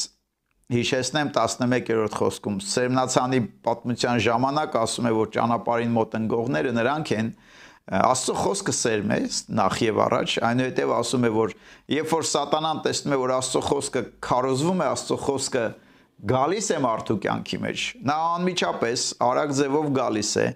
հիշեցնեմ 0.73 1.29
11-րդ 1.35 2.15
խոսքում. 2.17 2.55
Սերմնացանի 2.65 3.39
պատմության 3.65 4.21
ժամանակ 4.25 4.77
ասում 4.81 5.09
է 5.09 5.11
որ 5.15 5.29
ճանապարհին 5.35 5.93
մոտ 5.95 6.15
ընկողները 6.19 6.71
նրանք 6.79 7.11
են 7.15 7.29
Աստծո 7.85 8.33
խոսքը 8.39 8.73
սերմ 8.73 9.11
է 9.13 9.17
նախ 9.59 9.75
եւ 9.85 9.99
առաջ, 10.05 10.31
այնուհետեւ 10.47 10.93
ասում 10.95 11.25
է 11.27 11.29
որ 11.35 11.51
երբ 11.93 12.07
որ 12.15 12.23
սատանան 12.31 12.79
տեսնում 12.87 13.13
է 13.13 13.19
որ 13.21 13.33
Աստծո 13.35 13.61
խոսքը 13.67 14.01
քարոզվում 14.25 14.81
է, 14.81 14.87
Աստծո 14.95 15.17
խոսքը 15.21 15.65
գալիս 16.33 16.69
է 16.73 16.79
մարդու 16.81 17.17
կյանքի 17.27 17.59
մեջ, 17.61 17.85
նա 18.09 18.15
անմիջապես 18.31 19.05
արագ 19.27 19.53
ձևով 19.59 19.87
գալիս 19.99 20.33
է 20.41 20.47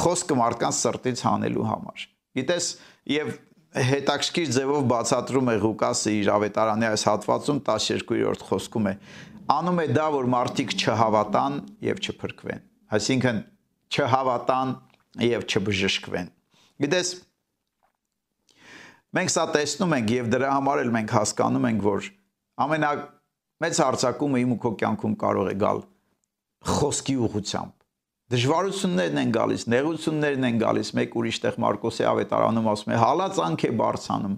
խոսքը 0.00 0.40
մարդկանց 0.40 0.80
սրտից 0.80 1.22
հանելու 1.28 1.68
համար։ 1.68 2.08
Գիտես, 2.40 2.66
եւ 3.10 3.30
հետաքրքիր 3.70 4.48
ձևով 4.56 4.86
բացատրում 4.90 5.50
է 5.50 5.56
Ղուկասը 5.62 6.12
իր 6.20 6.28
ավետարանի 6.34 6.86
այս 6.88 7.04
հատվածում 7.06 7.60
12-րդ 7.68 8.40
խոսքում 8.48 8.88
է 8.90 8.94
անում 9.50 9.80
է 9.82 9.86
դա, 9.94 10.06
որ 10.14 10.28
մարդիկ 10.34 10.74
չհավատան 10.78 11.56
եւ 11.86 12.02
չփրկվեն։ 12.04 12.62
Այսինքն 12.96 13.40
չհավատան 13.90 14.74
եւ 15.26 15.46
չբժշկվեն։ 15.50 16.30
Գիտես, 16.84 17.08
մենք 19.18 19.32
սա 19.34 19.46
տեսնում 19.56 19.96
ենք 19.98 20.12
եւ 20.16 20.30
դրա 20.34 20.52
համար 20.56 20.82
էլ 20.84 20.92
մենք 20.96 21.14
հասկանում 21.18 21.66
ենք, 21.70 21.82
որ 21.90 22.10
ամենա 22.64 22.92
մեծ 23.60 23.82
հարցակումը 23.84 24.42
իմ 24.44 24.54
ու 24.54 24.60
քո 24.62 24.72
կյանքում 24.80 25.16
կարող 25.20 25.50
է 25.50 25.56
գալ 25.60 25.82
խոսքի 26.70 27.16
ուղությամբ։ 27.26 27.76
Դժվարություններն 28.30 29.20
են 29.20 29.30
գալիս, 29.34 29.62
նեղություններն 29.74 30.46
են 30.46 30.58
գալիս, 30.60 30.90
մեկ 30.94 31.14
ուրիշ 31.18 31.38
տեղ 31.42 31.56
Մարկոսի 31.64 32.04
ավետարանում 32.10 32.68
ասում 32.70 32.92
է, 32.94 32.98
հալածանք 33.00 33.64
է 33.66 33.70
բարձանում, 33.80 34.36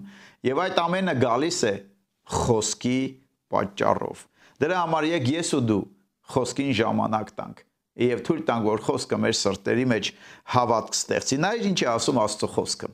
եւ 0.49 0.61
այդ 0.63 0.79
ամենը 0.83 1.13
գալիս 1.23 1.59
է 1.69 1.73
խոսքի 2.33 2.99
պատճառով։ 3.53 4.23
Դրա 4.61 4.81
համար 4.83 5.07
եկ 5.09 5.29
ես 5.33 5.53
ու 5.57 5.61
դու 5.69 5.83
խոսքին 6.33 6.73
ժամանակ 6.77 7.31
տանք 7.37 7.63
եւ 8.03 8.21
թույլ 8.25 8.43
տանք 8.47 8.67
որ 8.67 8.83
խոսքը 8.87 9.17
մեր 9.23 9.35
սրտերի 9.37 9.85
մեջ 9.91 10.09
հավատք 10.53 10.95
ստեղծի։ 10.97 11.37
Նայր 11.43 11.65
ինչ 11.69 11.79
է 11.83 11.87
ասում 11.93 12.19
Աստծո 12.23 12.49
խոսքը։ 12.53 12.89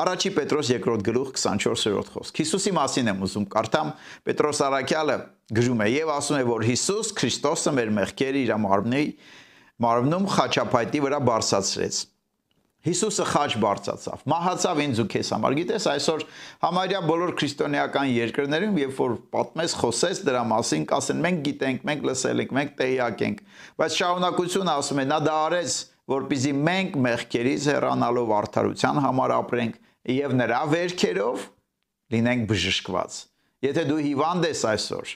Առաջի 0.00 0.30
Պետրոս 0.36 0.68
2-րդ 0.70 1.02
գլուխ 1.08 1.30
24-րդ 1.34 2.10
խոսք։ 2.14 2.40
Հիսուսի 2.40 2.72
մասին 2.76 3.10
եմ 3.10 3.24
ուզում 3.26 3.46
կարդամ։ 3.50 3.88
Պետրոս 4.28 4.60
Արաքյալը 4.68 5.16
գրում 5.58 5.82
է 5.82 5.88
եւ 5.90 6.12
ասում 6.14 6.38
է 6.38 6.44
որ 6.46 6.66
Հիսուս 6.68 7.10
Քրիստոսը 7.18 7.72
մեր 7.74 7.90
մեղքերը 7.98 8.44
իր 8.44 8.52
մարմնի 8.64 9.02
մարմնում 9.80 10.30
խաչապայտի 10.36 11.02
վրա 11.08 11.20
բարձացրեց 11.26 12.00
Հիսուսը 12.80 13.24
խաչ 13.28 13.50
բարձացավ, 13.60 14.20
մահացավ 14.32 14.78
ինձ 14.80 15.00
ու 15.02 15.04
քեզ 15.12 15.30
համար։ 15.34 15.56
Գիտես, 15.58 15.86
այսօր 15.90 16.22
համարյա 16.64 17.00
բոլոր 17.10 17.32
քրիստոնեական 17.36 18.12
երկրներում, 18.14 18.78
երբ 18.80 18.94
որ 18.96 19.16
պատմես, 19.36 19.74
խոսես 19.82 20.22
դրա 20.24 20.44
մասին, 20.48 20.86
կասեն 20.88 21.20
մենք 21.26 21.42
գիտենք, 21.50 21.84
մենք 21.90 22.08
լսել 22.08 22.42
ենք, 22.44 22.54
մենք 22.56 22.72
տեղյակ 22.80 23.24
ենք, 23.28 23.42
բայց 23.84 23.98
շարունակությունը 24.00 24.74
ասում 24.80 25.02
է, 25.04 25.06
նա 25.10 25.20
դա 25.28 25.36
արեց, 25.50 25.76
որpիզի 26.10 26.54
մենք 26.70 26.96
մեղքերից 27.04 27.68
հեռանալով 27.70 28.34
արդարության 28.40 29.04
համար 29.04 29.34
ապրենք 29.36 29.76
եւ 30.16 30.36
նրա 30.40 30.60
վերքերով 30.72 31.44
լինենք 32.16 32.48
բժշկված։ 32.50 33.20
Եթե 33.60 33.82
դու 33.90 34.00
հիվանդ 34.08 34.46
ես 34.48 34.62
այսօր, 34.70 35.14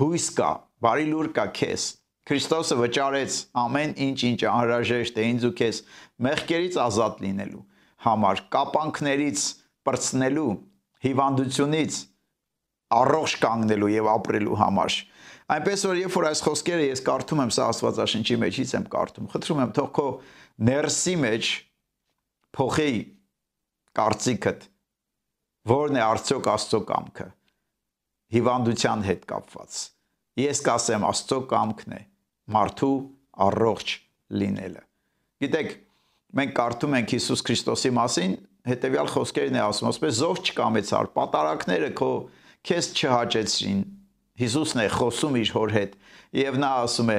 հույս 0.00 0.26
կա, 0.40 0.50
բարի 0.80 1.06
լուր 1.12 1.28
կա 1.36 1.44
քեզ, 1.60 1.84
Քրիստոսը 2.28 2.76
վճարեց 2.80 3.36
ամեն 3.60 3.92
ինչ, 4.06 4.18
ինչ 4.30 4.40
անհրաժեշտ 4.50 5.20
է 5.20 5.24
ինձ 5.30 5.46
ու 5.48 5.54
քեզ 5.60 5.78
մեղքերից 6.26 6.76
ազատ 6.84 7.22
լինելու 7.24 7.62
համար, 8.04 8.42
կապանքներից 8.54 9.44
պրծնելու, 9.88 10.52
հիվանդությունից 11.04 11.96
առողջ 13.00 13.34
կանգնելու 13.44 13.90
եւ 13.94 14.10
ապրելու 14.10 14.58
համար։ 14.60 14.98
Այնպես 15.50 15.84
որ 15.88 15.98
երբ 16.00 16.14
որ 16.14 16.26
այս 16.30 16.42
խոսքերը 16.46 16.86
ես 16.90 17.02
կարդում 17.06 17.42
եմ, 17.44 17.52
սա 17.56 17.66
Աստվածաշնչի 17.70 18.36
մեջից 18.44 18.74
եմ 18.76 18.86
կարդում, 18.92 19.30
խնդրում 19.32 19.62
եմ 19.64 19.72
թող 19.80 19.88
քո 19.96 20.06
ներսի 20.70 21.14
մեջ 21.24 21.50
փոխի 22.54 22.94
կարծիքդ, 24.00 24.68
որն 25.70 25.98
է 25.98 26.04
արդյոք 26.06 26.50
Աստծո 26.54 26.80
կամքը 26.90 27.28
հիվանդության 28.30 29.02
հետ 29.10 29.26
կապված։ 29.30 29.80
Ես 30.40 30.62
կասեմ 30.66 31.06
Աստծո 31.10 31.38
կամքն 31.50 31.96
է 31.98 32.00
մարդու 32.50 32.94
առողջ 33.46 33.94
լինելը։ 34.40 34.82
Գիտեք, 35.40 35.74
մենք 36.40 36.54
կարդում 36.60 36.96
ենք 37.00 37.12
Հիսուս 37.16 37.42
Քրիստոսի 37.48 37.90
մասին, 37.96 38.34
հետեւյալ 38.70 39.10
խոսքերն 39.14 39.56
է 39.56 39.62
ասում, 39.64 39.88
ասես 39.90 40.16
զով 40.20 40.40
չկամեցար, 40.50 41.10
պատարակները 41.16 41.90
քո 42.00 42.10
քեզ 42.70 42.88
չհաճեցրին։ 43.00 43.80
Հիսուսն 44.40 44.82
է 44.84 44.88
խոսում 44.94 45.38
իր 45.40 45.52
հոր 45.56 45.72
հետ, 45.76 45.94
եւ 46.40 46.58
նա 46.60 46.70
ասում 46.84 47.12
է. 47.14 47.18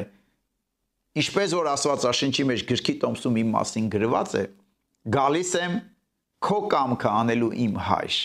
Ինչպես 1.22 1.56
որ 1.58 1.70
Աստվածաշնչի 1.72 2.46
մեջ 2.52 2.64
գրքի 2.72 2.96
տոմսում 3.02 3.40
իմ 3.42 3.50
մասին 3.58 3.90
գրված 3.92 4.36
է, 4.42 4.44
գալիս 5.12 5.52
եմ 5.62 5.74
քո 6.46 6.60
կամքը 6.72 7.12
անելու 7.22 7.52
իմ 7.66 7.76
հայր։ 7.90 8.20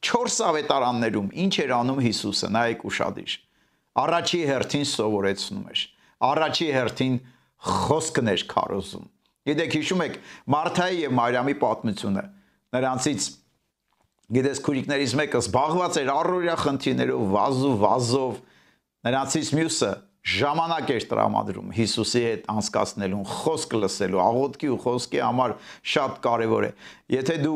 4 0.00 0.36
ավետարաններում 0.48 1.32
ինչ 1.44 1.54
էր 1.60 1.72
անում 1.76 2.00
Հիսուսը, 2.06 2.48
նայեք 2.56 2.84
ուշադիր։ 2.88 3.32
Առաջի 4.00 4.40
հերթին 4.48 4.86
սովորեցնում 4.90 5.66
էր 5.74 5.82
առաջի 6.20 6.68
հերթին 6.76 7.16
խոսքն 7.70 8.30
էր 8.34 8.44
քարոզում։ 8.50 9.08
Գիտեք, 9.50 9.74
հիշում 9.80 10.02
եք 10.04 10.16
Մարթայի 10.54 11.00
եւ 11.00 11.14
Մարիամի 11.16 11.54
պատմությունը։ 11.60 12.24
Նրանցից 12.76 13.26
գիտես 14.30 14.60
քուրիկներից 14.66 15.14
մեկը 15.20 15.40
զբաղված 15.40 15.98
էր 16.00 16.10
առօրյա 16.14 16.56
խնդիրներով, 16.60 17.24
վազու 17.34 17.72
վազով։ 17.80 18.36
Նրանցից 19.10 19.50
մյուսը 19.58 19.90
ժամանակ 20.20 20.90
էր 20.94 21.04
տրամադրում 21.10 21.70
Հիսուսի 21.80 22.22
հետ 22.26 22.48
անցկացնելուն, 22.52 23.22
խոսք 23.40 23.76
լսելու, 23.80 24.20
աղոթքի 24.20 24.70
ու 24.70 24.80
խոսքի 24.84 25.22
համար 25.24 25.54
շատ 25.94 26.18
կարևոր 26.26 26.66
է։ 26.68 26.70
Եթե 27.16 27.36
դու 27.40 27.54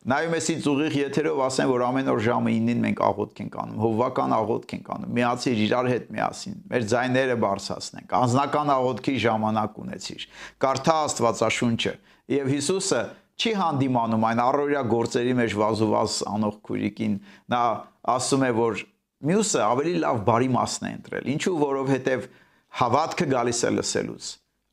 Նայում 0.00 0.34
ես 0.38 0.46
ինձ 0.54 0.66
ուղիղ 0.70 0.94
եթերով 0.96 1.40
ասեն, 1.44 1.66
որ 1.68 1.82
ամեն 1.84 2.06
օր 2.08 2.20
ժամը 2.24 2.52
9-ին 2.56 2.78
մենք 2.86 3.00
աղոթք 3.04 3.40
ենք 3.44 3.56
անում, 3.60 3.80
հովվական 3.84 4.32
աղոթք 4.32 4.70
ենք 4.78 4.86
անում։ 4.94 5.10
Միացիր 5.18 5.60
իրար 5.60 5.88
հետ 5.90 6.06
միասին, 6.16 6.54
մեր 6.70 6.86
ձայները 6.92 7.36
բարձրացնենք, 7.44 8.14
անznական 8.20 8.72
աղոթքի 8.80 9.14
ժամանակ 9.26 9.76
ունեցիր։ 9.84 10.24
Կարդա 10.64 10.94
Աստվածաշունչը։ 11.04 11.92
Եվ 12.40 12.48
Հիսուսը 12.54 13.02
չի 13.40 13.52
հանդիմանում 13.60 14.24
այն 14.30 14.40
առօրյա 14.46 14.82
գործերի 14.88 15.36
մեջ 15.36 15.54
վազուվազ 15.60 16.16
անող 16.32 16.56
քուրիկին։ 16.64 17.14
Նա 17.52 17.62
ասում 18.16 18.44
է, 18.48 18.50
որ 18.56 18.82
մյուսը 19.30 19.62
ավելի 19.68 19.94
լավ 20.00 20.20
բարի 20.30 20.50
մասն 20.56 20.88
է 20.88 20.92
ընտրել։ 20.96 21.30
Ինչու, 21.34 21.54
որովհետև 21.60 22.26
հավատքը 22.80 23.26
գալիս 23.36 23.60
է 23.60 23.72
լսելուց։ 23.76 24.28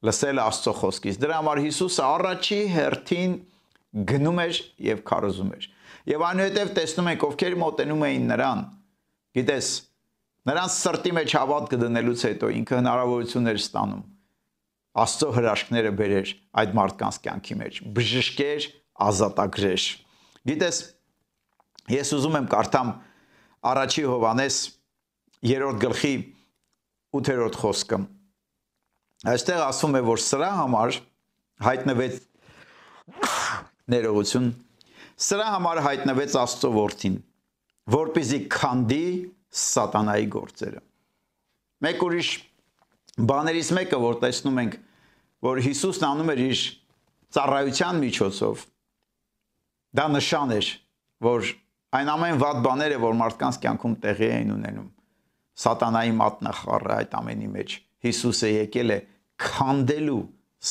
Լսել 0.07 0.41
Աստծո 0.43 0.73
խոսքից։ 0.77 1.19
Դրա 1.23 1.37
համար 1.41 1.61
Հիսուսը 1.67 2.03
առաջի 2.07 2.59
հերթին 2.75 3.31
գնում 4.11 4.41
էր 4.43 4.59
եւ 4.87 5.01
քարոզում 5.07 5.53
էր։ 5.57 5.69
Եվ 6.11 6.25
այնուհետև 6.27 6.75
տեսնում 6.77 7.09
ենք 7.13 7.25
ովքեր 7.27 7.57
մոտենում 7.61 8.05
էին 8.07 8.27
նրան։ 8.31 8.61
Գիտես, 9.37 9.71
նրանց 10.47 10.77
սրտի 10.77 11.15
մեջ 11.17 11.35
հավատք 11.37 11.75
դնելուց 11.81 12.23
հետո 12.27 12.51
ինքը 12.57 12.77
հնարավորություն 12.81 13.51
էր 13.51 13.59
ստանում 13.63 14.05
Աստծո 14.97 15.27
հրաշքները 15.35 15.89
բերեր 15.93 16.29
այդ 16.57 16.71
մարդկանց 16.77 17.17
կյանքի 17.25 17.55
մեջ, 17.57 17.75
բժշկեր, 17.97 18.63
ազատագրեր։ 19.07 19.83
Գիտես, 20.49 20.79
ես 21.93 22.13
ուզում 22.17 22.37
եմ 22.39 22.47
կարդամ 22.53 22.89
առաջի 23.71 24.05
Հովանես 24.09 24.57
3-րդ 25.45 25.81
գլխի 25.83 26.13
8-րդ 27.19 27.59
խոսքը։ 27.61 27.99
Այստեղ 29.37 29.61
ասում 29.67 29.99
է, 29.99 30.01
որ 30.07 30.23
սրա 30.23 30.49
համար 30.63 30.97
հայտնվեց 31.67 32.17
ներողություն 33.91 34.49
Սրա 35.17 35.45
համար 35.49 35.79
հայտնվեց 35.81 36.33
Աստծո 36.37 36.69
որդին, 36.75 37.13
որպեսզի 37.89 38.37
քանդի 38.53 39.05
սատանայի 39.57 40.27
գործերը։ 40.35 40.81
Մեկ 41.87 42.03
ուրիշ 42.05 42.29
բաներից 43.31 43.71
մեկը, 43.77 43.99
որ 44.03 44.19
տեսնում 44.21 44.59
ենք, 44.61 44.77
որ 45.47 45.61
Հիսուսն 45.65 46.05
անում 46.11 46.31
էր 46.35 46.43
իր 46.45 46.61
ծառայության 47.37 48.01
միջոցով, 48.03 48.65
դա 49.97 50.05
նշան 50.13 50.53
էր, 50.57 50.69
որ 51.27 51.51
այն 51.97 52.11
ամեն 52.13 52.41
վատ 52.45 52.63
բաները, 52.67 53.01
որ 53.07 53.19
մարդկանց 53.25 53.59
կյանքում 53.65 53.99
տեղի 54.05 54.29
էին 54.37 54.55
ունենում, 54.57 54.89
սատանայի 55.65 56.17
մատնախառը 56.21 56.97
այդ 56.97 57.15
ամենի 57.17 57.49
մեջ 57.57 57.77
Հիսուսը 58.05 58.49
եկել 58.53 58.93
է 58.93 58.99
քանդելու 59.41 60.23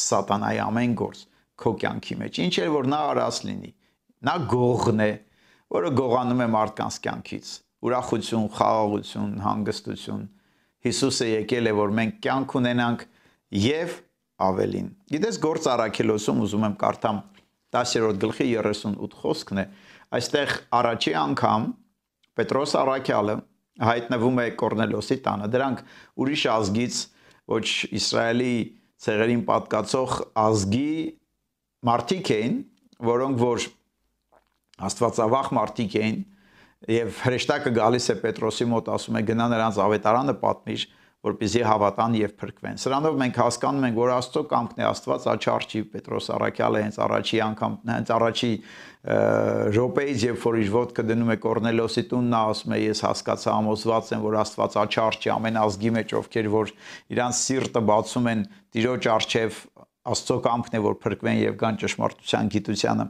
սատանայի 0.06 0.60
ամեն 0.66 0.94
գործ 1.02 1.26
քո 1.60 1.72
կյանքի 1.82 2.16
մեջ։ 2.22 2.40
Ինչ 2.46 2.54
էլ 2.62 2.72
որ 2.76 2.88
նա 2.92 3.00
արած 3.12 3.38
լինի։ 3.46 3.70
Նա 4.26 4.34
գողն 4.52 5.02
է, 5.06 5.10
որը 5.76 5.92
գողանում 6.00 6.42
է 6.44 6.48
մարդկանց 6.56 6.98
կյանքից։ 7.06 7.52
Ուրախություն, 7.86 8.46
խաղաղություն, 8.56 9.32
հանգստություն։ 9.46 10.26
Հիսուսը 10.86 11.28
եկել 11.32 11.70
է, 11.70 11.72
որ 11.76 11.94
մենք 11.96 12.20
կյանք 12.26 12.54
ունենանք 12.60 13.04
եւ 13.66 13.96
ավելին։ 14.46 14.88
Գիտես 15.16 15.40
գործ 15.42 15.66
առաքելոսում 15.72 16.40
ուզում 16.46 16.66
եմ 16.66 16.76
կարդամ 16.82 17.20
10-րդ 17.76 18.20
գլխի 18.22 18.46
38 18.60 19.18
խոսքն 19.22 19.60
է։ 19.62 19.66
Այստեղ 20.16 20.54
առաջի 20.76 21.12
անգամ 21.22 21.66
Պետրոս 22.36 22.74
Արաքյալը 22.80 23.36
հայտնվում 23.86 24.40
է 24.42 24.46
Կորնելոսի 24.60 25.16
տանը։ 25.26 25.48
Դրանք 25.52 25.80
ուրիշ 26.24 26.42
ազգից 26.52 26.98
ոչ 27.52 27.66
Իսրայելի 27.96 28.52
ցեղերին 29.06 29.42
պատկացող 29.50 30.14
ազգի 30.42 30.92
մարդիկ 31.84 32.30
էին, 32.36 32.56
որոնք 33.06 33.42
որ 33.42 33.66
Աստվածավախ 34.86 35.50
մարդիկ 35.56 35.94
էին 36.00 36.16
եւ 36.92 37.20
հրեշտակը 37.24 37.72
գալիս 37.76 38.06
է 38.12 38.16
Պետրոսի 38.22 38.66
մոտ 38.72 38.90
ասում 38.96 39.16
է 39.16 39.22
գնա 39.30 39.46
նրանց 39.52 39.78
ավետարանը 39.86 40.34
պատմիր 40.42 40.86
որպեսզի 41.26 41.62
հավատան 41.66 42.16
եւ 42.20 42.34
փրկվեն։ 42.38 42.76
Սրանով 42.78 43.16
մենք 43.18 43.38
հասկանում 43.40 43.86
ենք, 43.88 43.96
որ 43.98 44.10
Աստծո 44.14 44.42
կամքն 44.52 44.82
է 44.82 44.84
Աստված 44.86 45.24
աչարչի 45.32 45.80
Պետրոս 45.94 46.28
Արաքյալը 46.36 46.82
հենց 46.84 46.98
առաջի 47.06 47.40
անգամ 47.46 47.74
հենց 47.90 48.12
առաջի 48.16 48.50
րոպեից 49.76 50.26
երբ 50.26 50.44
որ 50.46 50.58
իր 50.60 50.70
ոտքը 50.76 51.04
դնում 51.08 51.32
է 51.34 51.36
Կորնելոսի 51.46 52.04
տուն, 52.10 52.30
նա 52.30 52.42
ասում 52.52 52.76
է 52.76 52.78
ես 52.84 53.02
հասկացա 53.06 53.56
ամոզված 53.56 54.12
եմ, 54.16 54.24
որ 54.26 54.38
Աստված 54.42 54.78
աչարչի 54.82 55.32
ամեն 55.34 55.60
ազգի 55.62 55.92
մեջ 55.96 56.14
ովքեր 56.20 56.50
որ 56.56 56.72
իրանց 57.16 57.40
սիրտը 57.46 57.82
բացում 57.90 58.30
են 58.34 58.46
Տիրոջ 58.76 59.10
արչև 59.16 59.60
Աստծո 60.12 60.36
կամքն 60.46 60.76
է 60.76 60.80
որ 60.86 60.96
փրկվեն 61.02 61.38
եւ 61.40 61.56
կան 61.60 61.78
ճշմարտության 61.82 62.50
գիտությանը։ 62.54 63.06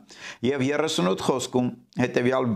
Եվ 0.47 0.65
38 0.67 1.25
խոսքում 1.27 1.71
հետեւյալ 2.03 2.49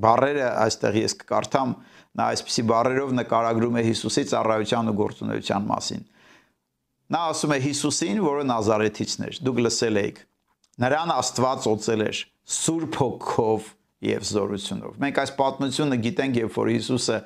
բառերը 0.00 0.46
այստեղ 0.64 0.98
ես 1.00 1.16
կկարդամ, 1.20 1.74
նա 2.20 2.28
այսպիսի 2.34 2.64
բառերով 2.70 3.12
նկարագրում 3.20 3.78
է 3.80 3.82
Հիսուսի 3.90 4.24
ծառայության 4.30 4.90
ու 4.90 4.96
գործունեության 5.00 5.66
մասին։ 5.70 6.06
Նա 7.10 7.20
ասում 7.30 7.54
է 7.56 7.58
Հիսուսին, 7.66 8.20
որը 8.22 8.46
Նազարեթիցն 8.50 9.26
էր։ 9.26 9.38
Դուք 9.46 9.60
լսել 9.66 10.00
եք։ 10.00 10.20
Նրան 10.80 11.12
Աստված 11.16 11.66
օծել 11.70 12.04
էր 12.06 12.20
Սուրբ 12.60 12.98
Հոգով 13.00 13.70
եւ 14.00 14.24
զորությունով։ 14.24 14.92
Մենք 15.02 15.18
այս 15.20 15.32
պատմությունը 15.36 15.96
գիտենք, 16.06 16.36
երբ 16.40 16.54
որ 16.56 16.68
Հիսուսը 16.72 17.16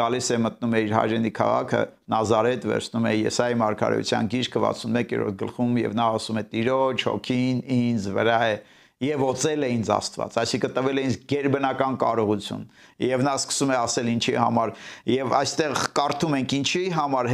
գալիս 0.00 0.30
է 0.34 0.38
մտնում 0.44 0.74
է 0.74 0.80
իր 0.84 0.94
հայրենի 0.98 1.30
քաղաքը 1.38 1.82
Նազարեթ, 2.14 2.66
վերցնում 2.70 3.06
է 3.06 3.12
Եսայի 3.14 3.58
մարգարեության 3.62 4.30
գիրքը 4.34 4.62
61-րդ 4.64 5.38
գլխում 5.44 5.78
եւ 5.84 5.94
նա 5.94 6.08
ասում 6.18 6.40
է 6.40 6.44
Տիրոջ 6.54 7.06
հոգին 7.10 7.60
ինձ 7.78 8.08
վրա 8.18 8.40
է 8.50 8.56
եւ 9.04 9.24
օծել 9.26 9.64
է 9.66 9.70
ինձ 9.74 9.88
Աստված, 9.94 10.36
այսինքն 10.42 10.74
տվել 10.74 10.98
է 10.98 11.04
ինձ 11.04 11.16
ģերբնական 11.30 11.96
կարողություն։ 12.02 12.62
Եվ 13.04 13.24
նա 13.26 13.34
սկսում 13.40 13.72
է 13.74 13.78
ասել 13.84 14.10
ինչի 14.14 14.34
համար 14.38 14.72
եւ 15.14 15.34
այստեղ 15.38 15.74
կարդում 15.98 16.36
ենք 16.38 16.54
ինչի 16.58 16.84
համար 16.94 17.30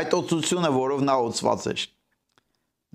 այդ 0.00 0.14
օծությունը, 0.20 0.70
որով 0.76 1.02
նա 1.08 1.16
օծված 1.30 1.66
էր։ 1.70 1.86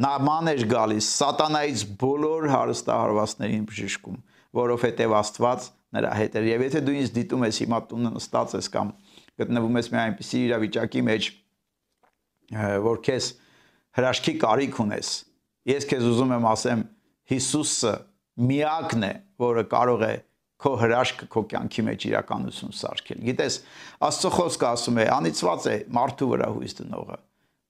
Նա 0.05 0.11
ման 0.27 0.51
էր 0.51 0.63
գալիս 0.71 1.09
սատանայից 1.15 1.83
բոլոր 2.01 2.47
հարստահարվածներին 2.51 3.67
բժշկում, 3.71 4.17
որովհետեւ 4.55 5.15
Աստված 5.19 5.67
նրա 5.95 6.11
հետ 6.19 6.37
էր։ 6.39 6.47
Եվ 6.49 6.63
եթե 6.65 6.81
դու 6.85 6.95
ինձ 6.99 7.13
դիտում 7.15 7.45
ես 7.45 7.59
հիմա 7.63 7.79
տունը 7.89 8.11
նստած 8.15 8.55
ես 8.55 8.69
կամ 8.75 8.91
գտնվում 9.41 9.79
ես 9.79 9.89
մի 9.91 9.99
այնպիսի 10.05 10.41
իրավիճակի 10.45 11.03
մեջ, 11.09 11.29
որ 12.85 13.01
քեզ 13.05 13.29
հրաշքի 13.95 14.33
կարիք 14.43 14.79
ունես, 14.85 15.09
ես 15.71 15.87
քեզ 15.91 16.07
ուզում 16.11 16.35
եմ 16.35 16.47
ասեմ, 16.51 16.85
Հիսուսը 17.25 17.91
միակն 18.45 19.05
է, 19.07 19.13
որը 19.41 19.63
կարող 19.71 20.03
է 20.05 20.15
քո 20.61 20.71
հրաշքը 20.81 21.27
քո 21.33 21.41
կյանքի 21.51 21.83
մեջ 21.87 22.05
իրականություն 22.09 22.75
սարքել։ 22.79 23.23
Գիտես, 23.25 23.57
Աստծո 24.07 24.31
խոսքը 24.35 24.67
ասում 24.69 24.99
է, 25.01 25.05
անիծված 25.15 25.65
է 25.71 25.75
մարդու 25.97 26.29
վրա 26.31 26.49
հույս 26.55 26.77
դնողը։ 26.79 27.17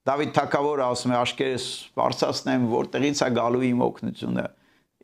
Դավիթ 0.05 0.33
թագավորը 0.35 0.85
ասում 0.85 1.13
է, 1.13 1.17
աշկերս 1.21 1.65
բարձրացնեմ, 1.97 2.67
որտեղից 2.75 3.21
է 3.25 3.29
գալու 3.39 3.63
իմ 3.71 3.81
օգնությունը։ 3.85 4.45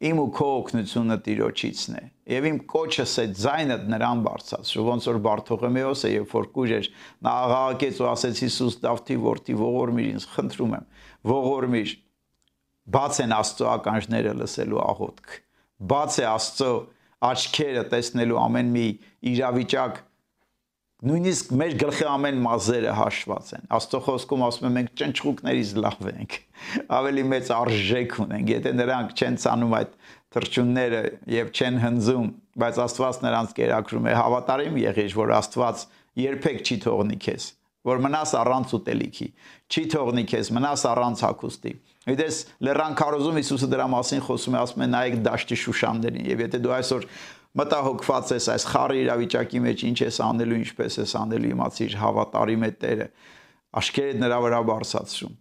Իմ 0.02 0.18
ու 0.18 0.30
քո 0.34 0.46
օգնությունը 0.58 1.16
Տիրոջիցն 1.26 1.98
է։ 2.00 2.04
Եվ 2.32 2.46
իմ 2.50 2.56
կոչս 2.72 3.12
է 3.22 3.26
ձայնը 3.38 3.76
նրան 3.92 4.22
բարձրացրու, 4.26 4.86
ոնց 4.88 5.08
որ 5.12 5.20
Բարթողեմեոսը, 5.28 6.10
երբ 6.12 6.34
որ 6.38 6.48
կուր 6.56 6.74
էր, 6.78 6.88
նա 7.22 7.34
աղաղակեց 7.46 8.00
ու 8.02 8.08
ասեց 8.10 8.42
Հիսուս 8.46 8.78
Դավթի 8.82 9.18
որդի 9.22 9.58
ողորմիր 9.62 10.08
ինձ, 10.12 10.26
խնդրում 10.32 10.74
եմ, 10.80 10.88
ողորմիր 11.32 11.94
բաց 12.98 13.20
են 13.22 13.36
Աստծո 13.38 13.70
ականջները 13.72 14.34
լսելու 14.42 14.82
աղոթք։ 14.90 15.36
Բաց 15.92 16.18
է 16.18 16.26
Աստծո 16.32 16.72
աչքերը 17.22 17.84
տեսնելու 17.92 18.40
ամեն 18.42 18.74
մի 18.74 18.88
իրավիճակ 19.32 20.02
նույնիսկ 21.02 21.54
մեր 21.58 21.72
գլխի 21.82 22.06
ամեն 22.12 22.42
մազերը 22.46 22.92
հաշված 22.94 23.48
են։ 23.58 23.64
Աստծո 23.74 24.00
խոսքում 24.06 24.44
ասում 24.46 24.68
է 24.68 24.72
մենք 24.76 24.92
ճնճղուկներից 25.02 25.72
լավ 25.82 26.04
ենք։ 26.12 26.36
Ավելի 26.98 27.24
մեծ 27.32 27.50
արժեք 27.56 28.14
ունենք, 28.22 28.52
եթե 28.54 28.74
նրանք 28.78 29.16
չեն 29.18 29.40
ցանում 29.42 29.74
այդ 29.80 29.96
թրջունները 30.32 31.02
եւ 31.34 31.50
չեն 31.58 31.80
հնձում, 31.82 32.28
բայց 32.62 32.80
Աստված 32.86 33.20
նրանց 33.26 33.56
կերակրում 33.58 34.12
է 34.12 34.14
հավատարիմ 34.22 34.78
եղիր, 34.82 35.18
որ 35.18 35.34
Աստված 35.42 35.84
երբեք 36.22 36.62
չի 36.62 36.78
թողնի 36.86 37.18
քեզ, 37.26 37.50
որ 37.88 38.02
մնաս 38.06 38.34
առանց 38.42 38.74
ուտելիքի, 38.78 39.28
չի 39.72 39.84
թողնի 39.96 40.26
քեզ, 40.32 40.54
մնաս 40.54 40.86
առանց 40.92 41.24
հագուստի։ 41.26 41.74
Գիտես, 42.02 42.38
լեռան 42.66 42.96
քարոզում 42.98 43.38
Հիսուսը 43.42 43.68
դրա 43.72 43.86
մասին 43.92 44.22
խոսում 44.26 44.56
է, 44.56 44.62
ասում 44.62 44.82
է 44.82 44.88
նայեք 44.92 45.18
դաշտի 45.28 45.58
շուշաններին, 45.62 46.30
եւ 46.32 46.42
եթե 46.42 46.62
դու 46.62 46.74
այսօր 46.78 47.06
մտահոգված 47.60 48.34
ես 48.36 48.48
այս 48.54 48.66
խառը 48.72 48.98
իրավիճակի 49.02 49.62
մեջ, 49.66 49.84
ինչ 49.92 49.98
ես 50.02 50.18
անելու, 50.24 50.60
ինչպես 50.62 50.98
ես 51.02 51.14
անելու, 51.20 51.52
իմացիր 51.52 51.96
հավատարիմ 52.02 52.66
է 52.68 52.72
Տերը, 52.82 53.08
աշկերտ 53.82 54.20
նրա 54.22 54.40
վրա 54.46 54.62
բարձացում։ 54.72 55.34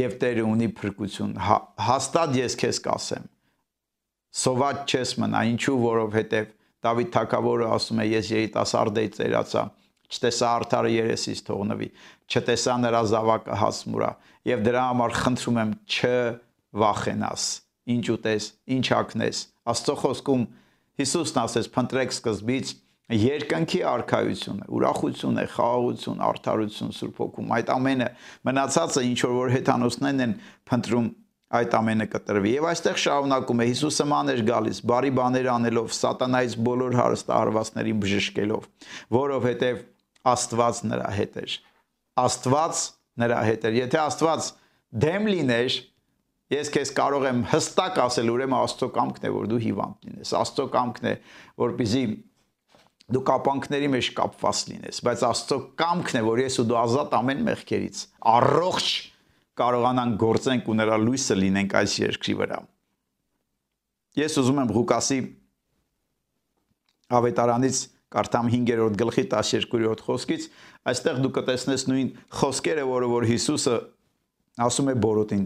Եվ 0.00 0.16
Տերը 0.20 0.44
ունի 0.50 0.68
փրկություն։ 0.80 1.32
հա, 1.48 1.58
Հաստատ 1.90 2.36
ես 2.40 2.56
քեզ 2.60 2.80
կասեմ։ 2.84 3.28
Սոված 4.40 4.82
չես 4.90 5.14
մնա, 5.20 5.40
ինչու, 5.50 5.78
որովհետև 5.90 6.50
Դավիթ 6.80 7.10
թագավորը 7.12 7.66
ասում 7.76 7.98
է, 8.00 8.04
ես 8.08 8.28
երիտասարդ 8.30 9.00
էի 9.00 9.08
ծերացա, 9.16 9.64
չտեսա 10.10 10.50
արդարը 10.60 10.92
երեսից 10.94 11.40
թողնվի, 11.50 11.88
չտեսա 12.30 12.76
նրա 12.84 13.00
զավակը 13.10 13.58
հասմուրա 13.60 14.10
եւ 14.50 14.62
դրա 14.64 14.84
համար 14.90 15.16
խնդրում 15.20 15.60
եմ 15.60 15.72
չվախենաս 15.90 17.44
ինչ 17.94 18.04
ուտես 18.14 18.46
ինչ 18.76 18.86
ակնես 18.96 19.42
աստծո 19.70 19.96
խոսքում 20.00 20.44
Հիսուսն 21.00 21.40
ասեց 21.40 21.70
փնտրեք 21.74 22.14
սկզբից 22.14 22.72
երկնքի 23.10 23.80
արխայությունը, 23.90 24.66
ուրախություն 24.70 25.40
է, 25.40 25.46
խաղաղություն, 25.50 26.20
արդարություն 26.28 26.92
Սուրբ 26.94 27.16
Հոգում։ 27.24 27.54
Այդ 27.56 27.72
ամենը 27.74 28.08
մնացածը 28.46 29.02
ինչ 29.08 29.18
որ 29.40 29.54
հեթանոսներն 29.56 30.24
են 30.26 30.34
փնտրում 30.70 31.08
այդ 31.50 31.72
ամենը 31.74 32.06
կտրվի։ 32.12 32.52
Եվ 32.54 32.66
այստեղ 32.70 32.98
շարունակում 33.02 33.60
է. 33.60 33.66
Հիսուսը 33.70 34.06
ման 34.10 34.30
էր 34.30 34.42
գալիս, 34.46 34.80
բարի 34.86 35.10
բաներ 35.18 35.48
անելով, 35.50 35.88
սատանայից 35.98 36.54
բոլոր 36.68 36.96
հարստահարվածներին 37.00 38.02
բժշկելով, 38.04 38.68
որովհետև 39.18 39.82
Աստված 40.30 40.82
նրա 40.90 41.10
հետ 41.16 41.38
էր։ 41.40 41.56
Աստված 42.20 42.84
նրա 43.24 43.40
հետ 43.50 43.66
էր։ 43.66 43.78
Եթե 43.80 44.00
Աստված 44.04 44.50
դեմ 45.00 45.28
լիներ, 45.34 45.78
ես 46.50 46.70
քեզ 46.74 46.90
կարող 46.96 47.26
եմ 47.30 47.44
հստակ 47.50 48.00
ասել, 48.04 48.32
ուրեմն 48.34 48.58
Աստծո 48.60 48.88
կամքն 48.96 49.26
է, 49.28 49.30
որ 49.36 49.46
դու 49.50 49.60
հիվանդ 49.66 50.08
լինես։ 50.08 50.32
Աստծո 50.40 50.66
կամքն 50.74 51.08
է, 51.10 51.14
որպեսզի 51.62 52.02
դու 53.10 53.22
կապանքների 53.26 53.88
մեջ 53.90 54.08
կապված 54.18 54.62
լինես, 54.70 54.98
բայց 55.06 55.22
Աստծո 55.30 55.58
կամքն 55.80 56.18
է, 56.20 56.22
որ 56.26 56.42
ես 56.44 56.58
ու 56.62 56.66
դու 56.70 56.78
ազատ 56.80 57.16
ամեն 57.20 57.40
մեղքերից 57.50 58.02
առողջ 58.34 58.90
կարողանանք 59.60 60.18
գործենք 60.20 60.68
ու 60.70 60.76
նրա 60.80 60.98
լույսը 61.04 61.36
լինենք 61.40 61.74
այս 61.80 61.96
երկրի 62.00 62.34
վրա։ 62.40 62.60
Ես 64.20 64.36
ուզում 64.40 64.60
եմ 64.62 64.70
Ղուկասի 64.74 65.18
ավետարանից 67.20 67.80
կարդամ 68.10 68.48
5-րդ 68.50 68.96
գլխի 69.00 69.24
12-րդ 69.30 70.00
խոսքից, 70.06 70.46
այստեղ 70.90 71.18
դու 71.24 71.32
կտեսնես 71.36 71.84
նույն 71.90 72.08
խոսքերը, 72.40 72.86
որը 72.90 73.10
որ 73.10 73.26
Հիսուսը 73.30 73.76
ասում 74.66 74.90
է 74.90 74.94
բորոտին 75.04 75.44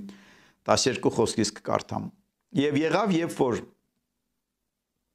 12 0.68 1.12
խոսքից 1.18 1.53
կկարդամ։ 1.59 2.11
Եվ 2.55 2.79
եղավ, 2.81 3.14
երբ 3.18 3.38
որ 3.40 3.62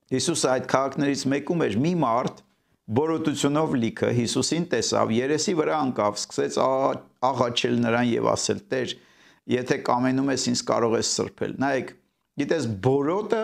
Հիսուսը 0.09 0.47
այդ 0.49 0.67
քաղաքներից 0.69 1.23
մեկում 1.29 1.63
էր 1.67 1.75
մի 1.85 1.91
մարդ 2.01 2.39
բորոտությունով 2.97 3.73
լիքը 3.83 4.07
Հիսուսին 4.17 4.63
տեսավ, 4.71 5.11
երեսի 5.13 5.53
վրա 5.59 5.75
անկավ, 5.85 6.15
սկսեց 6.17 6.55
աղաչել 7.29 7.75
նրան 7.83 8.07
եւ 8.09 8.29
ասել. 8.31 8.61
«Տեր, 8.73 8.95
եթե 9.53 9.77
կամենում 9.85 10.31
ես, 10.33 10.45
ինձ 10.49 10.63
կարող 10.69 10.95
ես 10.97 11.11
սրբել»։ 11.19 11.53
Նայեք, 11.61 11.91
գիտես, 12.41 12.65
բորոտը 12.89 13.43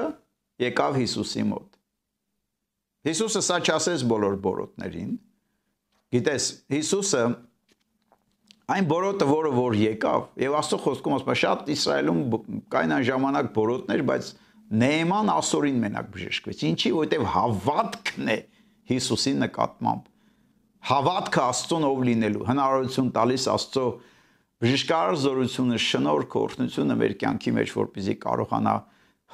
եկավ 0.65 0.97
Հիսուսի 1.03 1.45
մոտ։ 1.51 1.69
Հիսուսը 3.05 3.41
սա 3.45 3.59
չասեց 3.61 4.05
բոլոր 4.09 4.39
բորոտներին։ 4.41 5.13
Գիտես, 6.15 6.49
Հիսուսը 6.73 7.23
այն 8.73 8.87
բորոտը, 8.89 9.25
որը 9.29 9.51
որ 9.55 9.75
եկավ, 9.81 10.25
եւ 10.41 10.55
Աստծո 10.59 10.77
խոսքում 10.85 11.15
ասում 11.15 11.31
է, 11.31 11.35
շատ 11.41 11.67
Իսրայելում 11.75 12.21
կային 12.73 12.93
այն 12.95 13.05
ժամանակ 13.09 13.49
բորոտներ, 13.55 14.03
բայց 14.09 14.29
Նեման 14.65 15.29
ասորին 15.29 15.75
մենակ 15.83 16.07
բժշկվեց։ 16.15 16.61
Ինչի, 16.65 16.91
որովհետեւ 16.95 17.25
հավատքն 17.35 18.31
է 18.33 18.37
Հիսուսի 18.89 19.33
նկատմամբ։ 19.43 20.07
Հավատքը 20.89 21.43
Աստծուն 21.45 21.85
ով 21.85 22.01
լինելու, 22.09 22.47
հնարավորություն 22.49 23.11
տալիս 23.13 23.45
Աստծո 23.53 23.85
բժշկարար 24.65 25.19
զորությունը, 25.21 25.79
շնորհքը, 25.85 26.41
օրհնությունը 26.45 26.97
մեր 27.01 27.15
կյանքի 27.21 27.53
մեջ, 27.59 27.75
որպեսզի 27.75 28.15
կարողանա 28.25 28.75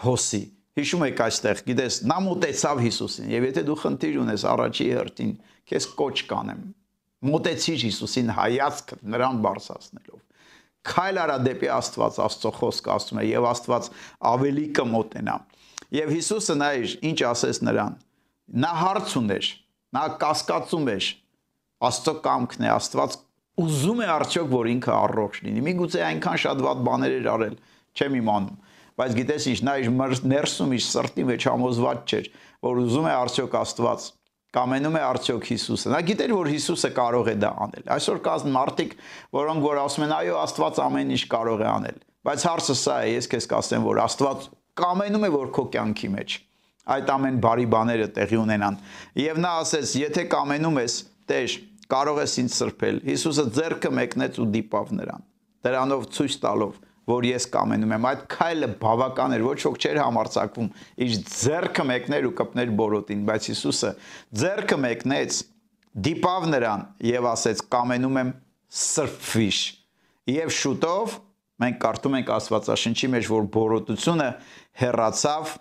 հոսի։ 0.04 0.44
Հիշում 0.82 1.04
եք 1.08 1.24
այստեղ, 1.28 1.64
գիտես, 1.68 1.98
նա 2.12 2.18
մտեցավ 2.28 2.84
Հիսուսին, 2.86 3.32
եւ 3.32 3.48
եթե 3.52 3.64
դու 3.68 3.80
խնդիր 3.82 4.20
ունես 4.22 4.46
առաջի 4.52 4.88
հերթին, 4.92 5.34
քեզ 5.72 5.88
կոչ 6.00 6.16
կանեմ։ 6.32 6.62
Մտեցիր 7.22 7.86
Հիսուսին 7.86 8.36
հայացքը 8.38 8.98
նրան 9.14 9.42
բարձրացնելով 9.46 10.22
քայլ 10.88 11.20
արա 11.22 11.38
դեպի 11.46 11.70
Աստված, 11.76 12.20
Աստծո 12.26 12.52
խոսքը 12.58 12.92
ասում 12.96 13.20
է 13.22 13.26
եւ 13.30 13.48
Աստված 13.52 13.90
ավելի 14.32 14.64
կմոտենա։ 14.78 15.36
Եվ 15.94 16.14
Հիսուսը 16.16 16.56
նայր, 16.62 16.94
ինչ 17.12 17.20
ասես 17.32 17.60
նրան։ 17.68 17.98
Նա 18.62 18.72
հարց 18.82 19.14
ուներ, 19.22 19.50
նա 19.98 20.06
կասկածում 20.24 20.90
էր։ 20.96 21.10
Աստծո 21.92 22.14
կամքն 22.26 22.66
է, 22.66 22.72
Աստված 22.72 23.18
ուզում 23.62 24.02
է 24.02 24.08
արդյոք 24.16 24.50
որ 24.52 24.70
ինքը 24.72 24.94
առողջ 24.96 25.40
լինի։ 25.46 25.64
Միգուցե 25.68 26.04
այնքան 26.08 26.42
շատ 26.42 26.64
վատ 26.66 26.84
բաներ 26.88 27.16
էր 27.20 27.30
արել, 27.32 27.56
չեմ 27.92 28.18
իմանում։ 28.22 28.58
Բայց 29.02 29.16
գիտես 29.18 29.48
ինչ, 29.52 29.60
նա 29.68 29.74
իր 29.82 29.92
ներսում 30.32 30.74
իր 30.78 30.84
սրտի 30.88 31.26
մեջ 31.32 31.46
համոզված 31.52 32.12
չէր, 32.12 32.30
որ 32.66 32.82
ուզում 32.82 33.08
է 33.12 33.14
արդյոք 33.22 33.56
Աստված 33.62 34.08
կամենում 34.56 34.98
է 35.00 35.02
արդյոք 35.08 35.50
Հիսուսը։ 35.52 35.92
Նա 35.92 36.00
գիտեր, 36.12 36.34
որ 36.36 36.50
Հիսուսը 36.52 36.92
կարող 36.98 37.30
է 37.32 37.36
դա 37.42 37.52
անել։ 37.66 37.86
Այսօր 37.96 38.22
կան 38.28 38.56
մարդիկ, 38.56 38.96
որոնք 39.38 39.66
որ 39.68 39.82
ասում 39.82 40.06
են, 40.08 40.14
այո, 40.18 40.38
Աստված 40.42 40.82
ամեն 40.86 41.14
ինչ 41.16 41.24
կարող 41.32 41.62
է 41.62 41.68
անել։ 41.72 42.02
Բայց 42.22 42.46
հարցը 42.52 42.76
սա 42.82 42.98
է, 43.02 43.14
ես 43.16 43.30
քեզ 43.32 43.48
կասեմ, 43.52 43.86
որ 43.88 44.02
Աստված 44.06 44.50
կամենում 44.82 45.26
է, 45.26 45.32
որ 45.40 45.54
քո 45.56 45.66
կյանքի 45.72 46.12
մեջ 46.20 46.38
այդ 46.92 47.10
ամեն 47.14 47.36
բարի 47.46 47.66
բաները 47.72 48.06
տեղի 48.16 48.38
ունենան։ 48.42 48.78
Եվ 49.22 49.40
նա 49.42 49.52
ասեց, 49.62 49.92
եթե 50.02 50.24
կամենում 50.32 50.80
ես, 50.82 50.96
Տեր, 51.32 51.54
կարող 51.92 52.18
ես 52.20 52.34
ինձ 52.42 52.54
սրբել։ 52.58 52.98
Հիսուսը 53.06 53.44
ձեռքը 53.56 53.90
մեկնեց 53.98 54.40
ու 54.42 54.48
դիպավ 54.56 54.90
նրան։ 54.98 55.22
Դրանով 55.64 56.08
ցույց 56.18 56.38
տալով, 56.42 56.80
որ 57.12 57.28
ես 57.28 57.48
կամենում 57.52 57.96
եմ։ 57.96 58.06
Այդ 58.12 58.22
քայլը 58.32 58.70
բավական 58.82 59.36
էր, 59.36 59.44
ոչ 59.46 59.58
ոք 59.68 59.80
չէր 59.82 60.00
համարցակվում 60.02 60.70
իր 61.06 61.16
ձեռքը 61.32 61.86
մեկներ 61.92 62.28
ու 62.32 62.36
կպներ 62.42 62.74
բորոտին, 62.82 63.26
բայց 63.28 63.50
Հիսուսը 63.52 63.92
ձեռքը 64.42 64.78
մեկնեց, 64.86 65.42
դիպավ 65.92 66.48
նրան 66.52 66.86
եւ 67.04 67.28
ասեց. 67.32 67.64
«Կամենում 67.72 68.20
եմ 68.22 68.30
սրբվիշ»։ 68.72 69.60
Եվ 70.32 70.54
շուտով 70.56 71.16
մենք 71.62 71.78
կարդում 71.82 72.16
ենք 72.22 72.32
Աստվածաշնչի 72.38 73.10
մեջ, 73.12 73.30
որ 73.32 73.48
բորոտությունը 73.56 74.30
հեռացավ 74.82 75.54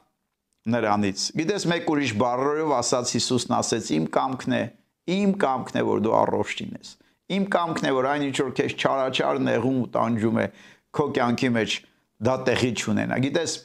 նրանից։ 0.70 1.24
Գիտես, 1.40 1.66
մեկ 1.72 1.90
ուրիշ 1.90 2.12
բառերով 2.20 2.74
ասած 2.78 3.14
Հիսուսն 3.16 3.56
ասեց. 3.58 3.90
«Իմ 3.96 4.06
կամքն 4.14 4.54
է, 4.54 4.62
իմ 5.10 5.32
կամքն 5.40 5.80
է, 5.80 5.84
որ 5.90 6.02
դու 6.06 6.16
առողջ 6.20 6.54
լինես»։ 6.60 6.92
Իմ 7.30 7.44
կամքն 7.50 7.86
է, 7.86 7.90
որ 7.94 8.06
այն 8.10 8.22
ինչ 8.26 8.36
որ 8.40 8.52
քեզ 8.58 8.72
չարաչար 8.74 9.40
նեղում 9.46 9.76
ու 9.80 9.90
տանջում 9.94 10.38
է, 10.40 10.46
քո 10.96 11.06
կյանքի 11.16 11.50
մեջ 11.56 11.78
դա 12.26 12.34
տեղի 12.48 12.70
չունենա։ 12.80 13.18
Գիտես, 13.24 13.56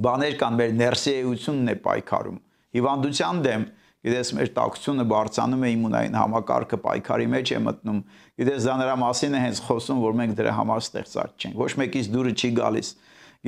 բաներ 0.00 0.36
կան 0.40 0.58
մեր 0.60 0.74
ներսիությունն 0.80 1.70
է 1.70 1.76
պայքարում։ 1.84 2.40
Հիվանդության 2.76 3.44
դեմ 3.46 3.64
Գիտես, 4.00 4.28
մեր 4.32 4.50
տակությունը 4.56 5.04
բարձանում 5.10 5.64
է 5.66 5.70
իմունային 5.74 6.14
համակարգը 6.16 6.76
պայքարի 6.80 7.26
մեջ 7.34 7.50
է 7.52 7.58
մտնում։ 7.66 7.98
Գիտես, 8.40 8.68
դա 8.68 8.76
նրա 8.80 8.94
մասին 9.00 9.34
է 9.36 9.40
հենց 9.42 9.58
խոսում, 9.66 9.98
որ 10.00 10.14
մենք 10.20 10.36
դրա 10.38 10.54
համար 10.56 10.80
ստեղծած 10.86 11.34
չենք։ 11.44 11.58
Ոչ 11.60 11.68
մեկից 11.82 12.08
դուրը 12.14 12.32
չի 12.40 12.50
գալիս։ 12.56 12.92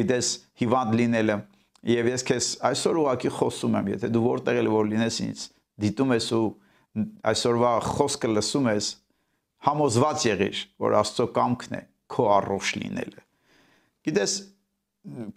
Գիտես, 0.03 0.29
հիվանդ 0.61 0.97
լինելը։ 1.01 1.37
Եվ 1.93 2.11
ես 2.13 2.27
քեզ 2.29 2.51
այսօր 2.69 3.01
ուղակի 3.01 3.33
խոսում 3.39 3.79
եմ, 3.81 3.89
եթե 3.97 4.11
դու 4.13 4.25
որտեղ 4.29 4.61
էլ 4.61 4.69
որ 4.77 4.91
լինես 4.93 5.17
ինձ, 5.25 5.47
դիտում 5.83 6.13
ես 6.13 6.29
ու 6.37 6.45
այսօրվա 7.33 7.73
խոսքը 7.89 8.31
լսում 8.37 8.69
ես, 8.77 8.91
համոզված 9.73 10.29
եղիր, 10.29 10.63
որ 10.85 11.01
Աստծո 11.01 11.27
կամքն 11.33 11.81
է 11.81 11.83
քո 12.13 12.27
առողջ 12.37 12.73
լինելը։ 12.83 13.23
Գիտես, 14.07 14.33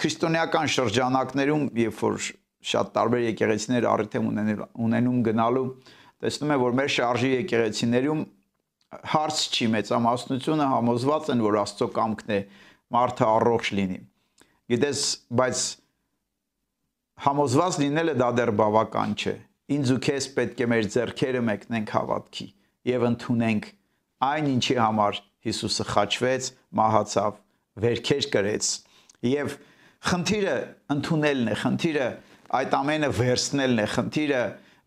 քրիստոնեական 0.02 0.72
շրջանակներում, 0.76 1.64
երբ 1.82 2.02
որ 2.06 2.18
շատ 2.66 2.92
տարբեր 2.96 3.24
եկեղեցիներ 3.26 3.88
առիթ 3.92 4.18
եմ 4.20 4.30
ունենում 4.86 5.20
գնալու, 5.26 5.66
տեսնում 6.26 6.54
եմ, 6.56 6.64
որ 6.66 6.78
մեր 6.80 6.92
շարժի 6.96 7.32
եկեղեցիներում 7.36 8.24
հարց 9.16 9.42
չի 9.56 9.68
մեծամասնությունը 9.76 10.68
համոզված 10.72 11.32
են, 11.34 11.42
որ 11.46 11.58
Աստծո 11.62 11.88
կամքն 11.96 12.34
է 12.36 12.40
մարդը 12.96 13.26
առողջ 13.32 13.72
լինի։ 13.80 14.00
Գիտես, 14.72 15.02
բայց 15.40 15.64
համոզված 17.26 17.80
լինելը 17.84 18.16
դա 18.22 18.30
դեռ 18.40 18.52
բավական 18.62 19.16
չէ։ 19.16 19.36
Ինձ 19.76 19.92
ու 19.96 20.00
քեզ 20.06 20.28
պետք 20.36 20.62
է 20.62 20.68
մեր 20.72 20.90
ձեռքերը 20.96 21.42
մեկնենք 21.50 21.94
հավատքի 21.96 22.48
եւ 22.86 23.06
ընդունենք 23.10 23.70
այն 24.26 24.50
ինչի 24.56 24.78
համար 24.80 25.22
Հիսուսը 25.46 25.86
խաչվեց, 25.92 26.50
մահացավ, 26.80 27.40
վերքեր 27.86 28.28
կրեց 28.36 28.70
եւ 29.30 29.56
խնդիրը 30.10 30.56
ընդունելն 30.96 31.50
է, 31.52 31.56
խնդիրը 31.62 32.08
այդ 32.60 32.76
ամենը 32.80 33.10
վերցնելն 33.20 33.82
է, 33.82 33.88
խնդիրը 33.96 34.44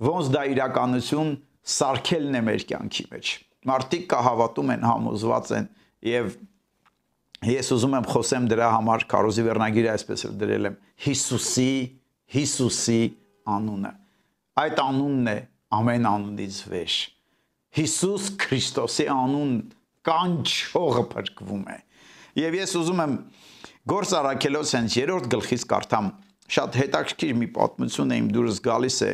ոնց 0.09 0.31
դա 0.35 0.45
իրականություն 0.55 1.33
սարքելն 1.79 2.39
է 2.39 2.43
մեր 2.49 2.67
կյանքի 2.69 3.07
մեջ։ 3.13 3.33
Մարդիկ 3.69 4.05
կա 4.09 4.21
հավատում 4.29 4.73
են, 4.75 4.87
համոզված 4.89 5.53
են 5.59 5.67
եւ 6.09 6.37
ես 7.47 7.71
ուզում 7.75 7.95
եմ 7.99 8.07
խոսեմ 8.09 8.47
դրա 8.51 8.69
համար 8.75 9.05
Կարոզի 9.11 9.45
վերնագիրը 9.47 9.91
այսպես 9.93 10.25
էլ 10.27 10.39
դրել 10.41 10.69
եմ 10.69 10.79
Հիսուսի 11.05 11.73
Հիսուսի 12.35 13.03
անունը 13.55 13.93
այդ 14.63 14.81
անունն 14.83 15.31
է 15.31 15.37
ամեն 15.79 16.09
անունից 16.11 16.59
վեշ 16.73 16.97
Հիսուս 17.79 18.27
Քրիստոսի 18.43 19.07
անուն 19.15 19.53
կանչողը 20.09 21.05
փրկվում 21.13 21.69
է 21.75 21.79
Եվ 22.39 22.57
ես 22.59 22.75
ուզում 22.79 23.01
եմ 23.05 23.15
Գործ 23.89 24.11
Արաքելոս 24.19 24.73
հենց 24.77 24.97
երրորդ 24.99 25.29
գլխից 25.33 25.63
կարդամ 25.73 26.09
շատ 26.55 26.77
հետաքրքիր 26.81 27.37
մի 27.39 27.49
պատմություն 27.57 28.13
է 28.15 28.19
իմ 28.23 28.29
դուրս 28.35 28.59
գալիս 28.67 28.99
է 29.05 29.11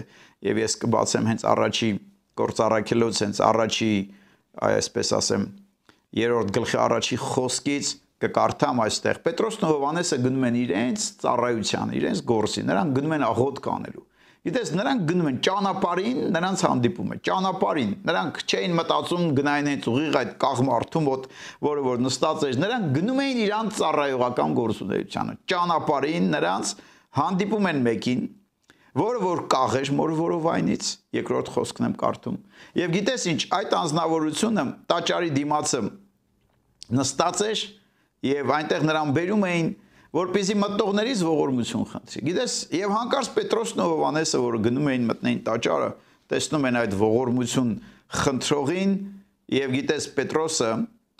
եւ 0.48 0.60
ես 0.60 0.76
կբացեմ 0.84 1.28
հենց 1.30 1.44
առաջի 1.50 1.90
Գործ 2.40 2.62
Արաքելոս 2.64 3.22
հենց 3.24 3.40
առաջի 3.48 3.92
այսպես 4.68 5.12
ասեմ 5.18 5.46
երրորդ 6.14 6.52
գլխի 6.58 6.78
առաջի 6.84 7.18
խոսքից 7.24 7.92
կկարդամ 8.24 8.82
այստեղ 8.84 9.20
Պետրոսն 9.24 9.64
ու 9.66 9.70
Հովանեսը 9.72 10.18
գնում 10.24 10.44
են 10.48 10.58
իրենց 10.64 11.06
ծառայության, 11.24 11.94
իրենց 11.98 12.22
գործի, 12.30 12.62
նրանք 12.70 12.98
գնում 12.98 13.14
են 13.16 13.24
աղոտ 13.28 13.62
կանելու 13.64 14.04
Գիտես, 14.44 14.70
նրանք 14.76 15.04
գնում 15.08 15.28
են 15.30 15.36
ճանապարհին, 15.46 16.16
նրանց 16.34 16.62
հանդիպում 16.66 17.12
է 17.14 17.16
ճանապարհին։ 17.24 17.92
Նրանք 18.04 18.40
չէին 18.44 18.74
մտածում 18.76 19.22
գնային 19.38 19.68
հենց 19.70 19.86
ուղիղ 19.88 20.18
այդ 20.20 20.32
կաղմարթու 20.44 21.00
մոտ, 21.06 21.28
որը 21.64 21.84
որ 21.86 22.02
նստած 22.04 22.44
էր։ 22.48 22.58
Նրանք 22.60 22.90
գնում 22.98 23.22
էին 23.24 23.40
իրանց 23.44 23.78
ծառայողական 23.78 24.56
գործունեությանը։ 24.58 25.36
Ճանապարհին 25.54 26.28
նրանց 26.34 26.74
հանդիպում 27.24 27.68
են 27.72 27.80
մեկին, 27.88 28.26
որը 29.00 29.22
որ 29.24 29.40
կաղեր 29.54 29.92
մորվորովայնից, 30.04 30.90
երկրորդ 31.16 31.48
խոսքն 31.54 31.88
եմ 31.88 31.94
կարդում։ 32.04 32.36
Եվ 32.84 32.92
գիտես 32.94 33.24
ինչ, 33.32 33.40
այդ 33.58 33.72
անznավորությունը 33.80 34.64
տաճարի 34.92 35.32
դիմացը 35.40 35.80
նստած 37.00 37.42
էր 37.48 37.64
եւ 38.28 38.52
այնտեղ 38.54 38.86
նրան 38.92 39.16
բերում 39.16 39.48
էին 39.48 39.72
որպեսզի 40.14 40.56
մտողներից 40.60 41.22
ողորմություն 41.26 41.86
խնդրի։ 41.90 42.20
Գիտես, 42.28 42.56
եւ 42.78 42.92
հանկարծ 42.94 43.30
Պետրոսն 43.34 43.80
ու 43.84 43.86
Հովանեսը, 43.90 44.40
որը 44.44 44.60
գնում 44.64 44.90
էին 44.92 45.08
մտնեին 45.10 45.40
տաճարը, 45.48 45.88
տեսնում 46.34 46.68
են 46.70 46.78
այդ 46.84 46.94
ողորմություն 47.00 47.72
խնդրողին 48.14 48.92
եւ 49.54 49.74
գիտես 49.74 50.06
Պետրոսը 50.14 50.70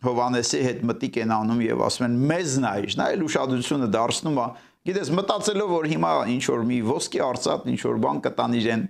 Հովանեսի 0.05 0.61
հետ 0.65 0.81
մտիկ 0.85 1.19
են 1.25 1.35
անում 1.35 1.61
եւ 1.65 1.83
ասում 1.85 2.07
են 2.07 2.17
մեզ 2.31 2.55
նայ, 2.65 2.79
նա 3.01 3.07
էլ 3.15 3.25
ուշադրությունը 3.25 3.89
դարձնում 3.95 4.41
է 4.45 4.47
գիտես 4.85 5.11
մտածելով 5.17 5.71
որ 5.73 5.87
հիմա 5.95 6.11
ինչ 6.35 6.43
որ 6.51 6.65
մի 6.69 6.79
ոսկի 6.85 7.21
արծաթ 7.25 7.69
ինչ 7.73 7.79
որ 7.89 8.01
բան 8.05 8.19
կտան 8.27 8.57
իրեն 8.59 8.83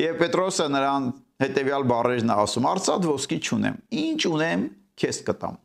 եւ 0.00 0.14
Պետրոսը 0.22 0.68
նրան 0.72 1.08
հետեւյալ 1.42 1.84
բառերն 1.92 2.32
է 2.32 2.36
ասում 2.40 2.68
արծաթ 2.72 3.08
ոսկի 3.10 3.38
չունեմ 3.42 3.76
ինչ 4.02 4.20
ունեմ 4.32 4.64
քեզ 5.02 5.18
կտամ 5.28 5.58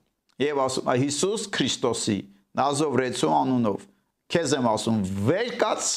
եւ 0.44 0.60
ասում 0.66 0.92
Հիսուս 1.04 1.46
Քրիստոսի 1.56 2.18
Նազովրեցու 2.58 3.32
անունով 3.38 3.88
քեզ 4.34 4.58
եմ 4.58 4.68
ասում 4.74 5.02
վեր 5.28 5.54
կաց 5.62 5.94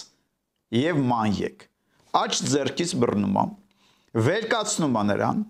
եւ 0.80 1.02
ման 1.10 1.36
եկ 1.40 1.70
աչ 2.10 2.32
ձեռքից 2.42 2.92
բռնում 2.98 3.36
ամ, 3.38 3.50
վերկացնում 4.26 4.96
ա 4.98 5.02
նրան 5.10 5.42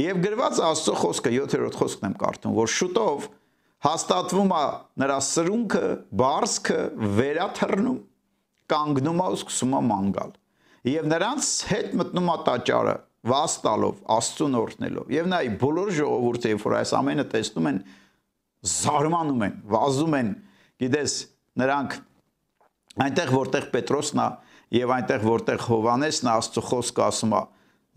եւ 0.00 0.20
գրված 0.24 0.60
Աստծո 0.64 0.94
խոսքը 1.00 1.32
7-րդ 1.34 1.76
խոսքն 1.76 2.08
եմ 2.08 2.14
կարդում, 2.22 2.54
որ 2.56 2.70
շուտով 2.72 3.26
հաստատվում 3.84 4.54
է 4.56 4.62
նրա 5.02 5.18
սրունքը, 5.26 5.84
բարձքը 6.20 6.78
վերաթռնում, 7.20 7.98
կանգնում 8.72 9.20
է 9.20 9.28
ու 9.34 9.38
սկսում 9.40 9.76
է 9.76 9.82
մանգալ։ 9.90 10.32
Եվ 10.90 11.08
նրանց 11.12 11.48
հետ 11.70 11.94
մտնում 12.00 12.30
է 12.30 12.36
տաճարը, 12.48 12.96
վաստալով, 13.30 13.96
Աստծուն 14.16 14.58
օրհնելով։ 14.60 15.10
Եւ 15.12 15.26
նայ 15.34 15.46
բոլոր 15.60 15.90
ժողովուրդը, 16.00 16.52
երբ 16.54 16.62
որ 16.64 16.76
այս 16.80 16.92
ամենը 17.00 17.26
տեսնում 17.34 17.68
են, 17.70 17.80
զարմանում 18.66 19.44
են, 19.46 19.56
վազում 19.70 20.16
են, 20.20 20.30
գիտես, 20.84 21.16
նրանք 21.60 21.96
այնտեղ 23.06 23.32
որտեղ 23.36 23.66
Պետրոսն 23.74 24.20
է 24.20 24.28
եւ 24.80 24.94
այնտեղ 24.96 25.26
որտեղ 25.30 25.64
Հովանեսն 25.70 26.28
է 26.30 26.32
Աստծո 26.36 26.64
խոսքը 26.68 27.04
ասում 27.06 27.34
է 27.38 27.42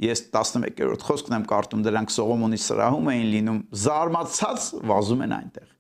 ես 0.04 0.24
11-րդ 0.34 1.06
խոսքն 1.10 1.38
եմ 1.38 1.46
կարդում 1.52 1.86
դրանք 1.86 2.14
Սողոմոնի 2.18 2.60
սրահում 2.64 3.14
էին 3.14 3.30
լինում 3.34 3.62
զարմացած 3.84 4.70
վազում 4.90 5.24
են 5.28 5.36
այնտեղ 5.38 5.74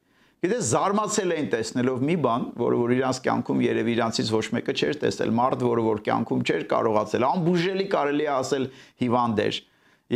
Գիտես 0.43 0.69
զարմացել 0.73 1.29
էին 1.33 1.45
տեսնելով 1.53 2.01
մի 2.03 2.15
բան, 2.19 2.45
որը 2.59 2.77
որ 2.81 2.91
իրանց 2.97 3.19
կյանքում 3.23 3.59
երևի 3.63 3.93
իրանցից 3.93 4.31
ոչ 4.33 4.41
մեկը 4.57 4.73
չէր 4.75 4.97
տեսել, 5.03 5.29
մարդ, 5.37 5.61
որը 5.63 5.85
որ 5.85 6.01
կյանքում 6.03 6.41
չէր 6.43 6.65
կարողացել, 6.73 7.25
անբուժելի 7.29 7.85
կարելի 7.93 8.25
է 8.25 8.33
ասել 8.33 8.65
հիվանդ 9.03 9.39
էր։ 9.43 9.59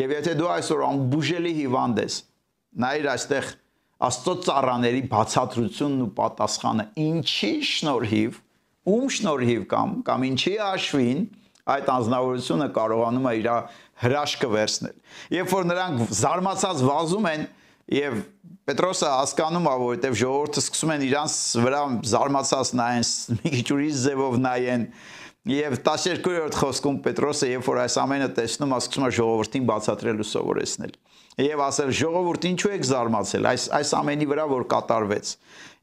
Եվ 0.01 0.13
եթե 0.17 0.33
դու 0.41 0.49
այսօր 0.57 0.83
անբուժելի 0.87 1.53
հիվանդ 1.61 2.01
ես, 2.03 2.17
նայր 2.83 3.07
այստեղ 3.13 3.49
Աստծո 3.97 4.33
ծառաների 4.45 5.01
բացատրությունն 5.09 6.01
ու 6.05 6.09
պատասխանը 6.17 6.83
ինչի 7.01 7.51
շնորհիվ, 7.65 8.39
ում 8.93 9.07
շնորհիվ 9.17 9.63
կամ 9.73 9.95
կամ 10.07 10.25
ինչի 10.27 10.53
աշվին 10.67 11.23
այդ 11.73 11.89
անznավորությունը 11.97 12.67
կարողանում 12.77 13.25
է 13.27 13.33
իր 13.41 13.49
հրաշքը 14.03 14.49
վերցնել։ 14.53 14.95
Երբ 15.33 15.53
որ 15.57 15.67
նրանք 15.71 16.13
զարմացած 16.21 16.83
վազում 16.87 17.29
են 17.33 17.47
եւ 17.97 18.19
Պետրոսը 18.67 19.07
հասկանում 19.07 19.67
է, 19.67 19.73
որովհետեւ 19.79 20.15
ժողովուրդը 20.19 20.61
սկսում 20.61 20.89
են 20.93 21.03
իրանց 21.07 21.35
վրա 21.63 21.81
զարմացած 22.11 22.71
նայեն, 22.75 23.05
մի 23.37 23.51
քիչ 23.53 23.67
ուրիշ 23.77 24.01
ձևով 24.03 24.33
նայեն, 24.43 24.83
Եվ 25.47 25.77
12-րդ 25.79 26.55
խոսքում 26.59 26.95
Պետրոսը, 27.05 27.47
երբ 27.53 27.67
որ 27.69 27.77
այս 27.85 27.93
ամենը 28.01 28.25
տեսնում, 28.35 28.73
ասում 28.75 29.05
է 29.07 29.11
ժողովրդին 29.15 29.67
բացատրել 29.69 30.17
ու 30.19 30.25
սովորեցնել։ 30.27 30.95
Եվ 31.39 31.63
ասել 31.63 31.91
ժողովուրդ 32.01 32.47
ինչու 32.49 32.71
եք 32.75 32.83
զարմացել 32.89 33.47
այս 33.53 33.67
այս 33.77 33.93
ամենի 34.01 34.27
վրա 34.27 34.45
որ 34.51 34.65
կատարվեց։ 34.73 35.31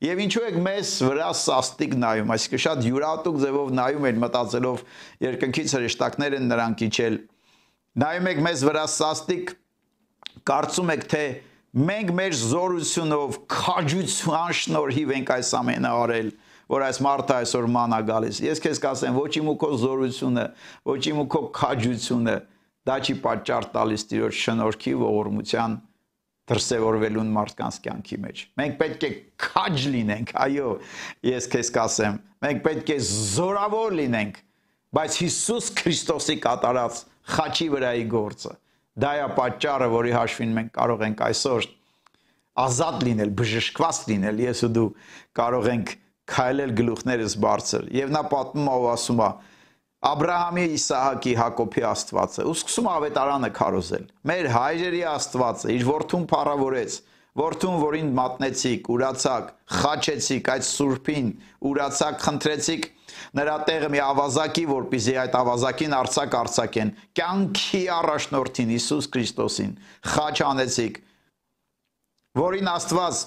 Եվ 0.05 0.23
ինչու 0.25 0.45
եք 0.51 0.59
մեզ 0.69 0.93
վրա 1.09 1.31
սաստիկ 1.41 1.97
նայում, 2.05 2.33
այսինքն 2.35 2.63
շատ 2.65 2.85
յուրատուկ 2.91 3.41
ձևով 3.45 3.73
նայում 3.81 4.09
են 4.11 4.21
մտածելով 4.25 4.85
երկնքից 5.25 5.75
հրեշտակներ 5.79 6.37
են 6.43 6.49
նրանք 6.53 6.85
իջել։ 6.85 7.19
Նայում 8.05 8.31
եք 8.35 8.45
մեզ 8.45 8.65
վրա 8.69 8.87
սաստիկ, 8.99 9.55
կարծում 10.45 10.93
եք 10.93 11.09
թե 11.15 11.25
մենք 11.89 12.11
մեր 12.21 12.35
զորությունով, 12.45 13.39
քաջության 13.55 14.59
շնորհիվ 14.61 15.15
ենք 15.15 15.33
այս 15.39 15.55
ամենը 15.65 15.95
արել 16.05 16.35
որ 16.71 16.85
այս 16.89 17.01
մարդը 17.05 17.35
այսօր 17.37 17.69
մանա 17.75 17.99
գալիս։ 18.09 18.41
Ես 18.45 18.63
քեզ 18.65 18.81
կասեմ, 18.85 19.19
ոչ 19.19 19.31
իմ 19.41 19.51
ու 19.53 19.57
քո 19.65 19.71
զորությունը, 19.85 20.45
ոչ 20.91 21.01
իմ 21.11 21.21
ու 21.25 21.27
քո 21.35 21.43
քաջությունը 21.59 22.37
դա 22.85 22.97
չի 23.05 23.15
պատճառ 23.25 23.69
տալիս 23.75 24.07
Տիրոջ 24.11 24.41
շնորհքի 24.45 24.95
ողորմության 25.05 25.77
դրսևորվելուն 26.45 27.31
մարդկանց 27.35 27.79
կյանքի 27.85 28.19
մեջ։ 28.25 28.43
Մենք 28.61 28.75
պետք 28.81 29.05
է 29.09 29.11
քաջ 29.45 29.87
լինենք, 29.95 30.35
այո, 30.45 30.73
ես 31.25 31.47
քեզ 31.55 31.71
կասեմ, 31.79 32.19
մենք 32.45 32.61
պետք 32.67 32.93
է 32.93 32.99
զորավոր 33.09 33.97
լինենք, 34.03 34.43
բայց 34.99 35.17
Հիսուս 35.25 35.71
Քրիստոսի 35.81 36.37
կատարած 36.45 37.01
խաչի 37.35 37.71
վրայի 37.73 38.05
գործը 38.13 38.53
դա 38.95 39.13
է 39.19 39.27
պատճառը, 39.35 39.89
որի 39.91 40.13
հաշվին 40.15 40.53
մենք 40.59 40.71
կարող 40.75 41.03
ենք 41.09 41.23
այսօր 41.27 41.67
ազատ 42.65 43.01
լինել, 43.09 43.31
բժշկված 43.41 44.01
լինել, 44.11 44.43
ես 44.45 44.61
ու 44.69 44.71
դու 44.75 44.89
կարող 45.39 45.69
ենք 45.73 45.95
քայլել 46.31 46.73
գլուխներս 46.79 47.35
բարձր 47.45 47.91
եւ 47.95 48.15
նա 48.15 48.23
պատմում 48.33 48.71
ու 48.75 48.89
ասում 48.95 49.21
է 49.25 49.31
Աբրահամի, 50.05 50.65
Իսահակի, 50.77 51.31
Հակոբի 51.39 51.83
Աստվածը։ 51.89 52.45
Ու 52.45 52.55
սկսում 52.59 52.89
ավետարանը 52.93 53.49
քարոզել։ 53.57 54.03
Մեր 54.29 54.49
հայրերի 54.53 54.99
Աստվածը 55.09 55.71
իր 55.75 55.85
որդուն 55.89 56.27
փառավորեց, 56.29 56.97
որդուն, 57.41 57.79
որին 57.85 58.11
մատնեցիք, 58.19 58.91
ուրացակ, 58.95 59.49
խաչեցիք 59.79 60.51
այդ 60.55 60.67
սուրբին, 60.69 61.31
ուրացակ 61.71 62.21
խնդրեցիք 62.27 62.87
նրա 63.41 63.57
տեղը 63.71 63.89
մի 63.95 64.03
ավազակի, 64.05 64.65
որպեսզի 64.75 65.17
այդ 65.25 65.39
ավազակին 65.41 65.97
արցակ 65.99 66.37
արցակեն։ 66.45 66.93
Կյանքի 67.19 67.83
առաջնորդին 67.95 68.75
Հիսուս 68.75 69.09
Քրիստոսին 69.15 69.73
խաչ 70.15 70.37
անեցիք, 70.53 71.01
որին 72.45 72.71
Աստված 72.75 73.25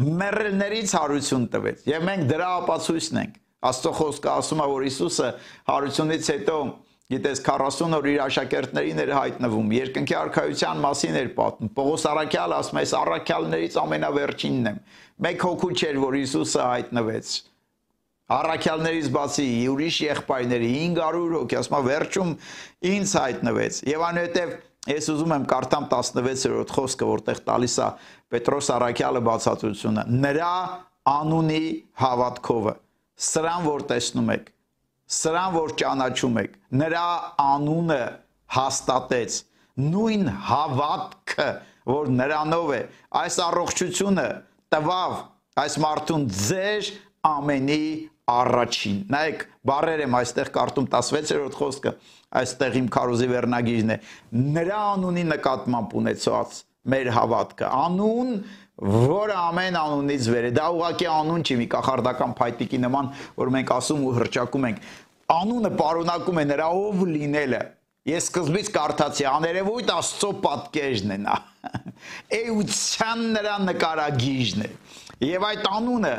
մեռելներից 0.00 0.94
հարություն 0.96 1.44
տվեց 1.52 1.82
եւ 1.90 2.06
մենք 2.08 2.24
դրա 2.30 2.48
ապացույցն 2.62 3.20
ենք 3.22 3.34
Աստծո 3.62 3.90
խոսքը 3.98 4.30
ասում 4.32 4.62
է 4.62 4.64
որ 4.72 4.84
Հիսուսը 4.88 5.28
հարությունից 5.68 6.30
հետո 6.32 6.56
գիտես 7.12 7.42
40 7.46 7.94
օր 7.98 8.08
իր 8.12 8.20
աշակերտներին 8.24 9.02
էր 9.02 9.12
հայտնվում 9.18 9.72
երկնքի 9.76 10.16
արխայության 10.22 10.82
մասին 10.82 11.18
էր 11.20 11.30
պատմում 11.36 11.72
Պողոս 11.76 12.06
Արաքյալը 12.12 12.58
ասում 12.62 12.80
է 12.80 12.82
այս 12.82 12.94
արաքյալներից 13.02 13.78
ամենավերջինն 13.82 14.70
եմ 14.72 14.82
մեկ 15.26 15.46
հոգու 15.46 15.72
չէր 15.76 16.00
որ 16.02 16.18
Հիսուսը 16.22 16.62
հայտնվեց 16.72 17.32
Առաքյալներից 18.32 19.08
բացի 19.12 19.46
ուրիշ 19.72 19.96
եղբայրների 20.08 20.68
500 20.96 21.32
հոգի 21.36 21.58
ասում 21.60 21.78
է 21.78 21.82
վերջում 21.92 22.30
ինձ 22.92 23.16
հայտնվեց 23.22 23.80
եւ 23.92 24.04
այնուհետեւ 24.08 24.54
Ես 24.90 25.08
ուզում 25.12 25.32
եմ 25.36 25.44
կարդամ 25.46 25.84
16-րդ 25.92 26.72
խոսքը, 26.74 27.06
որտեղ 27.06 27.40
տալիս 27.46 27.74
է 27.78 27.88
Պետրոս 28.34 28.70
Արաքյալը 28.74 29.20
բացատրությունը։ 29.28 30.02
Նրա 30.24 30.54
անունի 31.12 31.60
հավատքովը, 32.02 32.72
սրան 33.26 33.68
որ 33.68 33.84
տեսնում 33.92 34.32
եք, 34.34 34.48
սրան 35.22 35.54
որ 35.54 35.74
ճանաչում 35.82 36.40
եք, 36.42 36.56
նրա 36.82 37.06
անունը 37.46 38.00
հաստատեց, 38.56 39.38
նույն 39.86 40.26
հավատքը, 40.50 41.48
որ 41.92 42.10
նրանով 42.18 42.72
է, 42.74 42.80
այս 43.22 43.38
առողջությունը 43.46 44.26
տվավ 44.72 45.14
այս 45.62 45.78
մարդուն 45.82 46.26
ձեր 46.42 46.90
ամենի 47.28 47.82
առաջին։ 48.32 48.98
Նայեք, 49.12 49.42
բարեր 49.68 50.02
եմ 50.06 50.14
այստեղ 50.22 50.50
կարդում 50.54 50.86
16-րդ 50.92 51.58
խոսքը, 51.58 51.92
այստեղ 52.40 52.76
իմ 52.80 52.88
քարոզի 52.96 53.28
վերնագիրն 53.32 53.92
է։ 53.92 53.96
Նրա 54.56 54.80
անունի 54.92 55.24
նկատմամբ 55.32 55.96
ունեցած 56.02 56.58
մեր 56.92 57.10
հավատքը, 57.16 57.68
անուն, 57.82 58.32
որը 58.82 59.36
ամեն 59.38 59.78
անունից 59.78 60.28
վեր 60.32 60.48
է։ 60.48 60.52
Դա 60.56 60.64
ուղղակի 60.74 61.08
անուն 61.12 61.44
չի, 61.46 61.56
մի 61.60 61.66
կախարդական 61.76 62.32
փայտիկի 62.40 62.80
նման, 62.82 63.10
որ 63.38 63.52
մենք 63.56 63.72
ասում 63.76 64.02
ու 64.08 64.14
հրճակում 64.16 64.66
ենք։ 64.72 64.80
Անունը 65.32 65.70
պարունակում 65.78 66.40
է 66.42 66.44
նրա 66.50 66.68
ով 66.82 67.04
լինելը։ 67.12 67.62
Ես 68.02 68.24
սկզբից 68.32 68.68
կարդացի 68.74 69.26
աներևույթ 69.30 69.90
Աստծո 69.94 70.30
պատկերն 70.42 71.12
է 71.14 71.18
նա։ 71.22 71.36
Էության 72.40 73.20
նրա 73.36 73.52
նկարագիժն 73.68 74.64
է։ 74.66 74.70
Եվ 75.22 75.46
այդ 75.52 75.68
անունը 75.70 76.14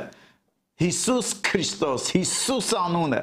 Հիսուս 0.83 1.33
Քրիստոս, 1.43 2.05
Հիսուս 2.15 2.69
անունը 2.79 3.19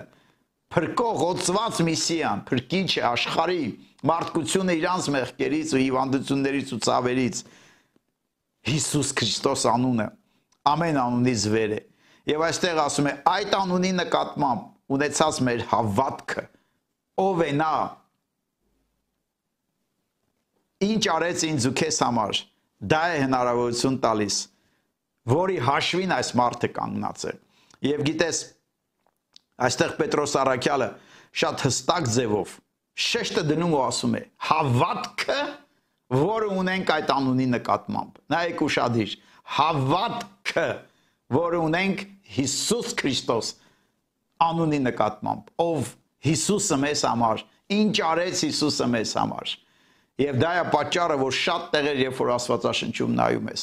փրկող 0.71 1.23
ոցված 1.25 1.79
միսիան, 1.87 2.43
փրկիչ 2.47 2.91
աշխարհի 3.11 3.63
մարդկությունը 4.07 4.77
իրանց 4.81 5.09
մեղքերից 5.17 5.73
ու 5.75 5.81
հիվանդություններից 5.81 6.71
ու 6.77 6.79
ցավերից 6.87 7.41
Հիսուս 8.71 9.11
Քրիստոս 9.19 9.65
անունը 9.73 10.07
ամեն 10.71 11.01
անունից 11.01 11.47
վեր 11.55 11.75
է 11.75 11.81
եւ 12.31 12.45
այստեղ 12.47 12.81
ասում 12.85 13.09
է 13.11 13.15
այդ 13.33 13.57
անունի 13.61 13.91
նկատմամբ 13.99 14.95
ունեցած 14.97 15.41
մեր 15.49 15.65
հավատքը 15.71 16.45
ով 17.25 17.43
է 17.45 17.51
նա 17.61 17.75
ինչ 20.87 21.03
արեց 21.17 21.45
ինձ 21.51 21.69
ու 21.71 21.75
քեզ 21.81 22.01
համար 22.05 22.41
դա 22.95 23.03
է 23.11 23.21
հնարավորություն 23.25 23.99
տալիս 24.05 24.39
որի 25.31 25.59
հաշվին 25.67 26.15
այս 26.17 26.33
մարդը 26.41 26.71
կանգնած 26.79 27.27
է 27.31 27.35
եւ 27.91 28.05
գիտես 28.09 28.41
այստեղ 29.67 29.97
Պետրոս 30.01 30.37
Արաքյալը 30.41 30.89
շատ 31.41 31.65
հստակ 31.67 32.11
ձևով 32.17 32.55
շեշտը 33.01 33.43
դնում 33.51 33.75
ու 33.77 33.83
ասում 33.87 34.15
է 34.19 34.23
հավատքը 34.51 35.41
որը 36.21 36.49
ունենք 36.61 36.93
այդ 36.97 37.13
անունի 37.15 37.47
նկատմամբ 37.55 38.21
նայեք 38.35 38.63
ուշադիր 38.67 39.17
հավատքը 39.61 40.69
որը 41.37 41.61
ունենք 41.71 42.05
Հիսուս 42.35 42.95
Քրիստոս 43.01 43.51
անունի 44.51 44.81
նկատմամբ 44.91 45.53
ով 45.65 45.93
Հիսուսը 46.27 46.79
մեզ 46.85 47.03
համար 47.11 47.45
ինչ 47.77 47.95
արեց 48.11 48.43
Հիսուսը 48.47 48.89
մեզ 48.95 49.13
համար 49.21 49.55
եւ 50.21 50.41
դա 50.41 50.51
է 50.61 50.65
պատճառը 50.75 51.17
որ 51.21 51.37
շատ 51.41 51.69
տեղեր 51.75 52.01
երբ 52.05 52.17
որ 52.21 52.33
Աստվածաշնչում 52.35 53.15
նայում 53.21 53.51
ես 53.51 53.63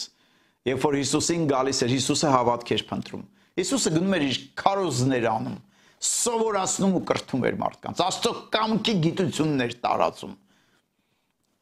երբ 0.67 0.85
որ 0.87 0.97
Հիսուսին 0.97 1.43
գալիս 1.51 1.81
էր 1.85 1.93
Հիսուսը 1.97 2.31
հավատք 2.33 2.71
էր 2.77 2.83
փնտրում 2.87 3.25
Հիսուսը 3.57 3.93
գնում 3.97 4.15
էր 4.17 4.25
իր 4.27 4.39
քարոզներ 4.61 5.27
անում 5.33 5.59
սովորացնում 6.03 6.95
ու 6.97 7.03
կրթում 7.09 7.45
էր 7.47 7.57
մարդկանց։ 7.61 8.01
Աստծո 8.07 8.31
կամքի 8.53 8.95
գիտություններ 9.07 9.75
տարածում։ 9.87 10.33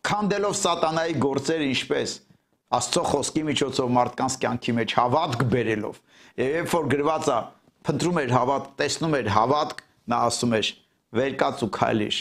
Քանդելով 0.06 0.56
սատանայի 0.60 1.16
գործերը 1.24 1.68
ինչպես 1.72 2.16
Աստծո 2.76 3.02
խոսքի 3.12 3.42
միջոցով 3.46 3.92
մարդկանց 3.96 4.36
կյանքի 4.42 4.74
մեջ 4.76 4.94
հավատք 5.00 5.44
բերելով։ 5.52 6.00
Եվ 6.42 6.56
երբ 6.56 6.72
որ 6.74 6.88
գրված 6.92 7.28
է, 7.30 7.38
փնտրում 7.86 8.20
էր 8.22 8.34
հավատք, 8.36 8.72
տեսնում 8.82 9.16
էր 9.20 9.30
հավատք, 9.36 9.84
նա 10.12 10.20
ասում 10.30 10.56
էր. 10.60 10.72
«Վերկաց 11.16 11.62
ու 11.64 11.70
քայլիր»։ 11.78 12.18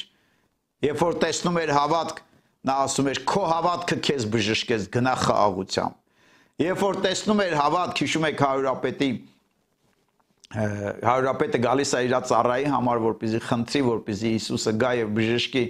Երբ 0.85 1.01
որ 1.01 1.17
տեսնում 1.25 1.59
էր 1.65 1.73
հավատք, 1.75 2.21
նա 2.69 2.75
ասում 2.85 3.09
էր. 3.11 3.21
«Քո 3.33 3.43
հավատքը 3.51 3.97
քեզ 4.05 4.27
բժշկեց, 4.35 4.85
գնա 4.95 5.15
խաղաղությամբ»։ 5.25 5.97
Երբ 6.65 6.85
որ 6.85 7.01
տեսնում 7.09 7.43
էր 7.45 7.55
հավատք, 7.59 8.03
հիշում 8.05 8.27
եք 8.29 8.45
հարուրապետի 8.45 9.09
հարուրապետը 10.55 11.61
գալիս 11.65 11.93
է 11.95 12.03
իր 12.07 12.15
ծառայի 12.31 12.69
համար, 12.75 13.01
որպեսզի 13.05 13.41
խնդրի, 13.49 13.81
որպեսզի 13.89 14.31
Հիսուսը 14.35 14.73
գա 14.83 14.91
եւ 15.01 15.09
բժշկի։ 15.19 15.65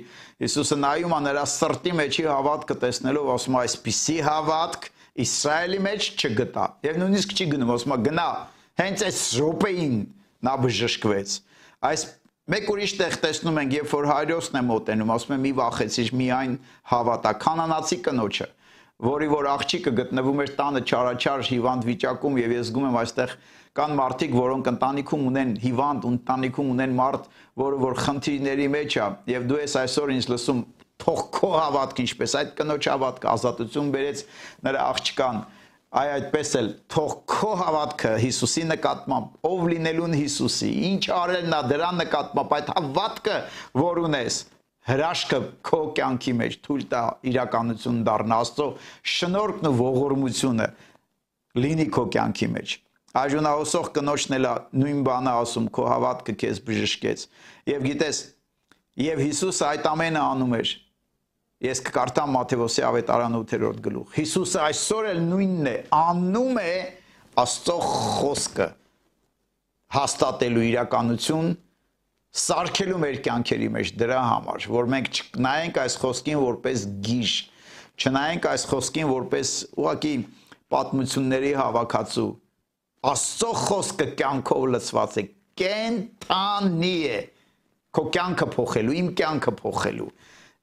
Հիսուսը 0.44 0.78
նայում 0.84 1.14
է 1.14 1.20
նրա 1.24 1.44
սրտի 1.54 1.94
մեջի 2.00 2.26
հավատքը 2.28 2.76
տեսնելով, 2.84 3.30
ասում 3.34 3.54
է, 3.54 3.62
այսպիսի 3.64 4.18
հավատք 4.28 4.90
Իսրայելի 5.24 5.80
մեջ 5.84 6.06
չգտա։ 6.18 6.66
Եվ 6.84 6.96
նույնիսկ 7.00 7.32
չի 7.38 7.44
գնում, 7.54 7.72
ասում 7.74 7.94
է, 7.94 7.98
գնա, 8.08 8.28
հենց 8.82 9.04
այս 9.08 9.18
րոպեին 9.38 9.96
նա 10.44 10.54
բժշկվեց։ 10.64 11.34
Այս 11.88 12.06
Մեկ 12.44 12.66
ուրիշ 12.68 12.92
տեղ 12.98 13.14
տեսնում 13.22 13.58
ենք, 13.62 13.70
երբ 13.78 13.92
որ 13.94 14.06
հայրոսն 14.10 14.56
է 14.58 14.60
մոտենում, 14.68 15.12
ասում 15.14 15.30
է 15.32 15.36
մի 15.40 15.52
վախեցիր, 15.56 16.08
միայն 16.20 16.56
հավատա 16.90 17.30
կանանացի 17.40 17.96
կնոջը, 18.04 18.48
որի 19.06 19.28
որ 19.32 19.48
աղջիկը 19.54 19.92
գտնվում 20.00 20.42
էր 20.44 20.52
տանը 20.58 20.82
չարաչար 20.84 21.44
հիվանդ 21.48 21.88
վիճակում 21.88 22.36
եւ 22.42 22.52
ես 22.52 22.68
զգում 22.68 22.88
եմ 22.90 22.98
այստեղ 23.00 23.32
Կան 23.74 23.96
մարդիկ, 23.98 24.34
որոնք 24.38 24.68
ընտանիքում 24.70 25.22
ունեն 25.28 25.52
հիվանդ, 25.64 26.04
ընտանիքում 26.06 26.68
ունեն 26.74 26.92
մարդ, 26.94 27.24
որը 27.58 27.78
որ 27.82 27.96
խնդիրների 28.04 28.68
մեջ 28.70 28.96
է, 29.02 29.06
եւ 29.34 29.48
դու 29.50 29.58
ես 29.64 29.74
այսօր 29.80 30.12
ինձ 30.14 30.28
լսում, 30.30 30.60
թող 31.02 31.20
քո 31.34 31.50
հավատքը 31.54 32.04
ինչպես 32.04 32.34
այդ 32.38 32.52
կնոջ 32.60 32.88
հավատքը 32.92 33.28
ազատություն 33.34 33.90
բերեց 33.94 34.22
նրա 34.66 34.84
աղջկան 34.94 35.40
այ 35.94 36.12
այդպես 36.14 36.52
էլ 36.60 36.68
թող 36.94 37.12
քո 37.30 37.50
հավատքը 37.60 38.12
Հիսուսի 38.22 38.64
նկատմամբ 38.70 39.48
ով 39.50 39.60
լինելուն 39.72 40.16
Հիսուսի 40.20 40.70
ինչ 40.90 41.02
արել 41.18 41.50
նա 41.50 41.60
դրա 41.70 41.90
նկատմամբ 41.98 42.54
այդ 42.58 42.72
հավատքը 42.78 43.36
որ 43.82 44.00
ունես 44.04 44.38
հրաշքը 44.90 45.40
քո 45.68 45.80
կյանքի 45.98 46.34
մեջ 46.40 46.56
թույլ 46.64 46.88
տա 46.94 47.02
իրականություն 47.30 48.00
դառնա 48.08 48.40
Աստծո 48.44 48.66
շնորհքն 49.14 49.70
ու 49.70 49.76
ողորմությունը 49.82 50.66
լինի 51.64 51.86
քո 51.94 52.04
կյանքի 52.16 52.50
մեջ 52.54 52.74
Արժունահոսող 53.14 53.90
կնոջն 53.94 54.36
էլ 54.38 54.46
նույն 54.74 55.02
բանը 55.06 55.34
ասում, 55.44 55.66
քո 55.74 55.84
հավատքը 55.86 56.34
քեզ 56.42 56.60
բժշկեց։ 56.66 57.26
Եվ 57.70 57.84
գիտես, 57.88 58.20
եւ 59.04 59.22
Հիսուսը 59.24 59.66
այդ 59.70 59.88
ամենը 59.90 60.22
անում 60.34 60.56
էր։ 60.58 60.72
Ես 61.64 61.82
կկարտամ 61.86 62.32
Մատթեոսի 62.34 62.82
ավետարան 62.90 63.36
8-րդ 63.38 63.78
գլուխ։ 63.84 64.16
Հիսուսը 64.18 64.58
այսօր 64.64 65.10
էլ 65.14 65.20
նույնն 65.30 65.68
է, 65.70 65.76
անում 65.94 66.58
է 66.64 66.72
Աստծո 67.44 67.76
խոսքը 67.84 68.66
հաստատելու 69.94 70.64
իրականություն 70.68 71.48
սարքելու 72.34 73.00
մեր 73.02 73.18
կյանքերի 73.24 73.66
մեջ 73.74 73.90
դրա 74.00 74.20
համար, 74.26 74.64
որ 74.74 74.88
մենք 74.94 75.10
չնայենք 75.14 75.76
այս 75.84 75.96
խոսքին 76.02 76.38
որպես 76.42 76.86
գիժ, 77.06 77.34
չնայենք 78.02 78.48
այս 78.50 78.64
խոսքին 78.72 79.10
որպես 79.10 79.52
ուղակի 79.78 80.14
պատմությունների 80.74 81.52
հավաքածու, 81.60 82.30
Աստծո 83.04 83.50
խոսքը 83.60 84.06
կյանքով 84.18 84.66
լցված 84.74 85.16
է, 85.20 85.24
կենթանի 85.60 86.96
է 87.10 87.18
քո 87.94 88.04
կյանքը 88.14 88.46
փոխելու, 88.54 88.94
իմ 89.00 89.10
կյանքը 89.20 89.52
փոխելու։ 89.60 90.10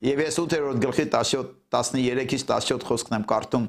Եվ 0.02 0.22
ես 0.26 0.40
8-րդ 0.42 0.80
գլխի 0.82 1.06
17 1.14 1.52
13-ից 1.72 2.46
17 2.50 2.88
խոսքն 2.90 3.18
եմ 3.20 3.26
կարդում 3.30 3.68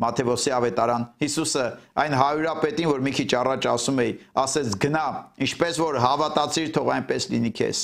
Մատթեոսի 0.00 0.52
ավետարան 0.56 1.06
Հիսուսը 1.20 1.64
այն 2.00 2.14
հայրապետին, 2.20 2.88
որ 2.90 3.02
մի 3.04 3.12
քիչ 3.18 3.30
առաջ 3.40 3.66
ասում 3.70 3.98
էի, 4.04 4.12
ասեց 4.42 4.76
գնա, 4.84 5.06
ինչպես 5.44 5.80
որ 5.80 5.98
հավատացիր, 6.04 6.70
թող 6.76 6.92
այնպես 6.94 7.26
լինի 7.32 7.52
քեզ։ 7.60 7.80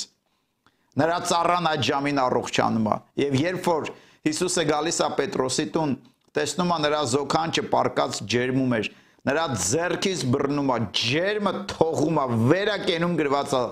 Նրա 0.97 1.17
ծառան 1.29 1.69
այդ 1.71 1.83
ժամին 1.87 2.21
առողջանում 2.23 2.87
է։ 2.89 2.97
Եվ 3.21 3.35
երբ 3.43 3.69
որ 3.69 3.91
Հիսուսը 4.27 4.63
գալիս 4.71 4.97
է 4.97 5.09
Պետրոսի 5.17 5.67
տուն, 5.77 5.93
տեսնում 6.37 6.73
է 6.73 6.79
նրա 6.87 7.01
զոքանչը 7.13 7.63
պարկած 7.73 8.21
ջերմում 8.33 8.73
էր, 8.77 8.89
նրա 9.27 9.45
ձեռքից 9.67 10.25
բռնում 10.33 10.73
է, 10.73 10.79
ջերմը 11.01 11.53
թողում 11.73 12.19
է, 12.23 12.25
վերակենում 12.51 13.15
գրված 13.21 13.55
է 13.57 13.63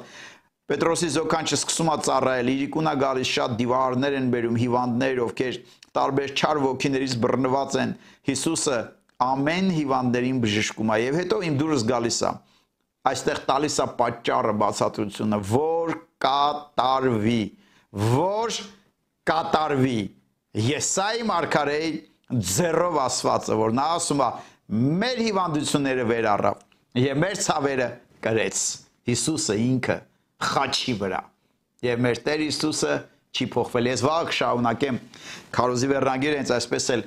Պետրոսի 0.65 1.07
զոքանչը 1.13 1.57
սկսում 1.59 1.89
է 1.93 1.95
ծառայել, 2.07 2.47
իրիկունա 2.49 2.91
գալիս 2.97 3.31
շատ 3.35 3.51
դիվարներ 3.59 4.15
են 4.17 4.29
բերում, 4.33 4.55
հիվանդներ, 4.63 5.19
ովքեր 5.25 5.59
տարբեր 5.97 6.31
չար 6.33 6.59
ոգիներից 6.63 7.13
բռնված 7.21 7.75
են։ 7.83 7.91
Հիսուսը 8.29 8.79
ամեն 9.25 9.69
հիվանդներին 9.75 10.39
բժշկում 10.41 10.89
է 10.95 10.97
եւ 11.03 11.19
հետո 11.21 11.37
իմ 11.45 11.59
դուրս 11.61 11.85
գալիս 11.91 12.17
է։ 12.25 12.31
Այստեղ 13.05 13.43
տալիս 13.45 13.77
է 13.77 13.87
պատճառը 14.01 14.55
բացատրությունը, 14.65 15.39
որ 15.53 15.93
կատարվի, 16.25 17.43
որ 18.15 18.59
կատարվի։ 19.29 19.99
Եսայի 20.65 21.29
մարգարեի 21.29 21.93
ձեռով 22.55 22.99
ասվածը, 23.05 23.59
որ 23.61 23.77
նա 23.77 23.87
ասում 23.99 24.25
է 24.25 24.29
մեր 24.65 25.19
հիվանդությունները 25.21 26.05
վեր 26.09 26.27
առավ 26.31 26.61
եւ 26.97 27.19
մեր 27.21 27.39
ցավերը 27.45 27.89
կրեց 28.25 28.61
Հիսուսը 29.05 29.55
ինքը 29.61 29.97
խաչի 30.41 30.95
վրա 31.01 31.19
եւ 31.85 32.01
մեր 32.05 32.21
Տեր 32.25 32.43
Հիսուսը 32.45 32.95
չի 33.35 33.47
փոխվել 33.53 33.89
ես 33.91 34.03
վաղ 34.05 34.31
շարունակեմ 34.39 34.97
քարոզի 35.57 35.89
վերնագիրը 35.91 36.39
հենց 36.39 36.53
այսպես 36.55 36.87
էլ 36.95 37.03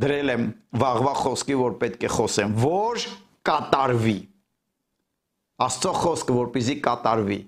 դրել 0.00 0.32
եմ 0.34 0.46
վաղվա 0.80 1.14
խոսքի 1.20 1.58
որ 1.60 1.76
պետք 1.84 2.06
է 2.08 2.12
խոսեմ 2.16 2.56
որ 2.64 3.04
կատարվի 3.50 4.18
Աստծո 5.60 5.92
խոսքը 6.00 6.38
որպեսզի 6.40 6.76
կատարվի 6.86 7.40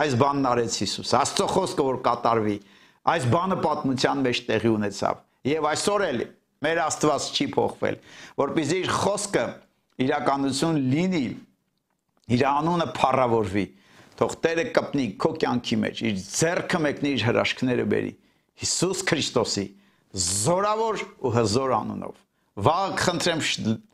այս 0.00 0.16
բանն 0.22 0.48
արեց 0.54 0.80
Հիսուս 0.80 1.12
Աստծո 1.20 1.50
խոսքը 1.52 1.86
որ 1.90 2.00
կատարվի 2.08 2.56
այս 3.12 3.28
բանը 3.36 3.60
պատմության 3.66 4.24
մեջ 4.24 4.42
տեղի 4.48 4.72
ունեցավ 4.76 5.20
եւ 5.46 5.68
այսօր 5.76 6.04
էլ 6.06 6.22
Մեր 6.64 6.80
Աստված 6.86 7.26
չի 7.36 7.46
փոխվել, 7.52 7.96
որpիսի 8.40 8.78
իր 8.80 8.92
խոսքը 8.96 9.44
իրականություն 10.06 10.78
լինի, 10.92 11.24
իր 12.36 12.44
անունը 12.50 12.86
փառավորվի։ 12.96 13.64
Թող 14.16 14.36
Տերը 14.46 14.64
կպնի 14.76 15.06
քո 15.20 15.30
կյանքի 15.42 15.76
մեջ, 15.82 15.98
իր 16.08 16.20
ձեռքը 16.24 16.78
մեկնի 16.86 17.10
իր 17.16 17.24
հրաշքները 17.26 17.84
բերի։ 17.92 18.12
Հիսուս 18.62 19.02
Քրիստոսի 19.10 19.66
զորավոր 20.16 21.02
ու 21.20 21.32
հզոր 21.36 21.74
անունով։ 21.76 22.14
Վաղ 22.56 22.94
խնդրեմ 23.04 23.42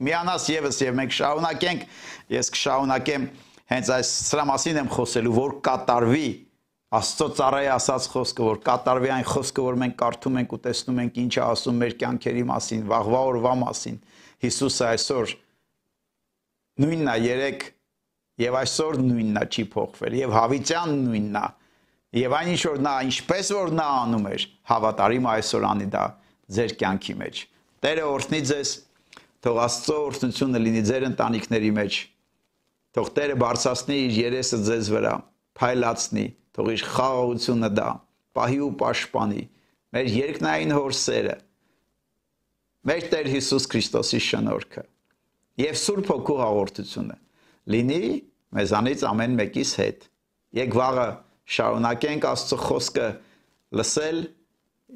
միանաս 0.07 0.45
եւս 0.53 0.77
եւ 0.85 0.99
մենք 1.01 1.15
շարունակենք, 1.19 1.87
ես 2.31 2.51
կշարունակեմ 2.55 3.25
հենց 3.73 3.91
այս 3.97 4.13
սրա 4.29 4.45
մասին 4.53 4.79
եմ 4.83 4.91
խոսելու, 4.93 5.33
որ 5.35 5.57
կատարվի 5.67 6.29
Աստծո 6.93 7.27
ծառայի 7.39 7.69
ասած 7.73 8.07
խոսքը, 8.13 8.43
որ 8.45 8.59
կատարվի 8.67 9.11
այն 9.15 9.23
խոսքը, 9.25 9.63
որ 9.65 9.77
մենք 9.81 9.95
կարդում 10.03 10.35
ենք 10.43 10.51
ու 10.53 10.59
տեսնում 10.67 10.99
ենք 11.03 11.21
ինչ 11.23 11.31
է 11.33 11.41
ասում 11.45 11.79
մեր 11.81 11.95
կյանքերի 12.03 12.43
մասին, 12.51 12.83
վաղվա 12.91 13.21
օրվա 13.29 13.53
մասին։ 13.63 13.97
Հիսուսը 14.45 14.85
այսօր 14.91 15.33
նույնն 16.83 17.09
է 17.13 17.15
երեք 17.23 17.65
եւ 18.43 18.59
այսօր 18.61 19.01
նույնն 19.07 19.41
է 19.41 19.45
չի 19.57 19.65
փոխվել 19.73 20.19
եւ 20.21 20.37
հավիտյան 20.37 20.93
նույնն 21.07 21.41
է։ 21.41 21.47
Եվ 22.13 22.37
այն 22.37 22.53
ինչ 22.53 22.61
որ 22.69 22.85
նա 22.85 22.95
ինչպես 23.09 23.53
որ 23.57 23.73
նա 23.73 23.89
անում 24.03 24.29
էր, 24.33 24.47
հավատարիմ 24.69 25.31
այսօր 25.33 25.67
անի 25.73 25.89
դա 25.97 26.05
ձեր 26.53 26.77
կյանքի 26.83 27.15
մեջ։ 27.23 27.43
Տերը 27.83 28.05
օրհնի 28.13 28.43
ձեզ, 28.53 28.75
թող 29.43 29.63
Աստծո 29.63 29.97
օրհնությունը 30.13 30.63
լինի 30.67 30.85
ձեր 30.93 31.09
ընտանիքների 31.09 31.73
մեջ։ 31.81 31.99
Թող 32.93 33.11
Տերը 33.17 33.41
բարձրացնի 33.41 33.99
իր 34.03 34.17
երեսը 34.21 34.59
ձեզ 34.69 34.93
վրա, 34.93 35.15
փայլացնի 35.57 36.27
թող 36.57 36.71
իր 36.73 36.85
խաղաղությունը 36.93 37.71
դա 37.79 37.89
պահի 38.37 38.61
ու 38.67 38.71
պաշտպանի 38.83 39.43
մեր 39.93 40.11
երկնային 40.13 40.75
հորսերը 40.77 41.37
մեր 42.91 43.09
Տեր 43.13 43.29
Հիսուս 43.33 43.67
Քրիստոսի 43.73 44.21
շնորհքը 44.27 44.85
եւ 45.63 45.77
Սուրբ 45.83 46.09
Հոգու 46.13 46.39
հաղորդությունը 46.43 47.19
լինի 47.73 48.01
մեզանից 48.59 49.05
ամեն 49.13 49.37
մեկիս 49.39 49.75
հետ 49.83 50.07
եկ 50.59 50.77
վաղը 50.81 51.07
շարունակենք 51.57 52.27
Աստծո 52.33 52.59
խոսքը 52.63 53.07
լսել 53.79 54.19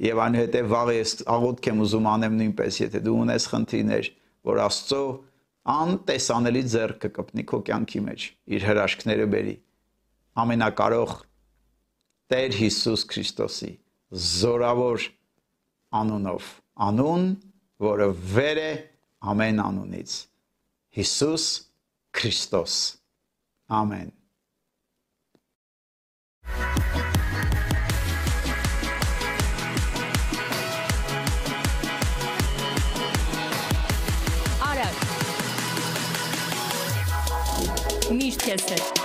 եւ 0.06 0.20
այնուհետեւ 0.26 0.66
վաղը 0.72 0.96
ես 0.96 1.12
աղոթք 1.36 1.68
եմ 1.70 1.78
ուզում 1.86 2.08
անեմ 2.12 2.34
նույնպես 2.40 2.80
եթե 2.82 3.00
դու 3.06 3.14
ունես 3.22 3.46
խնդիրներ 3.52 4.10
որ 4.50 4.60
Աստծո 4.66 5.02
անտեսանելի 5.76 6.62
ձեռքը 6.72 7.10
կպնի 7.16 7.44
քո 7.50 7.60
կյանքի 7.66 8.02
մեջ 8.06 8.26
իր 8.56 8.66
հրաշքները 8.66 9.28
բերի 9.32 9.54
ամենակարող 10.42 11.14
Տեր 12.26 12.56
Հիսուս 12.58 13.02
Քրիստոսի 13.06 13.68
զորավոր 14.26 15.04
անունով, 15.94 16.48
անուն, 16.86 17.28
որը 17.86 18.08
վեր 18.32 18.60
է 18.62 18.72
ամեն 19.30 19.62
անունից։ 19.62 20.16
Հիսուս 20.98 21.46
Քրիստոս։ 22.18 22.76
Ամեն։ 23.78 24.14
Միշտ 38.16 38.48
ես 38.50 38.70
հետ։ 38.74 38.95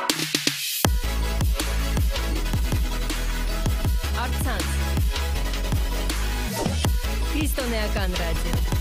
Արցանց։ 7.42 7.50
Քրիստոնեական 7.50 8.14
ռադիո։ 8.22 8.81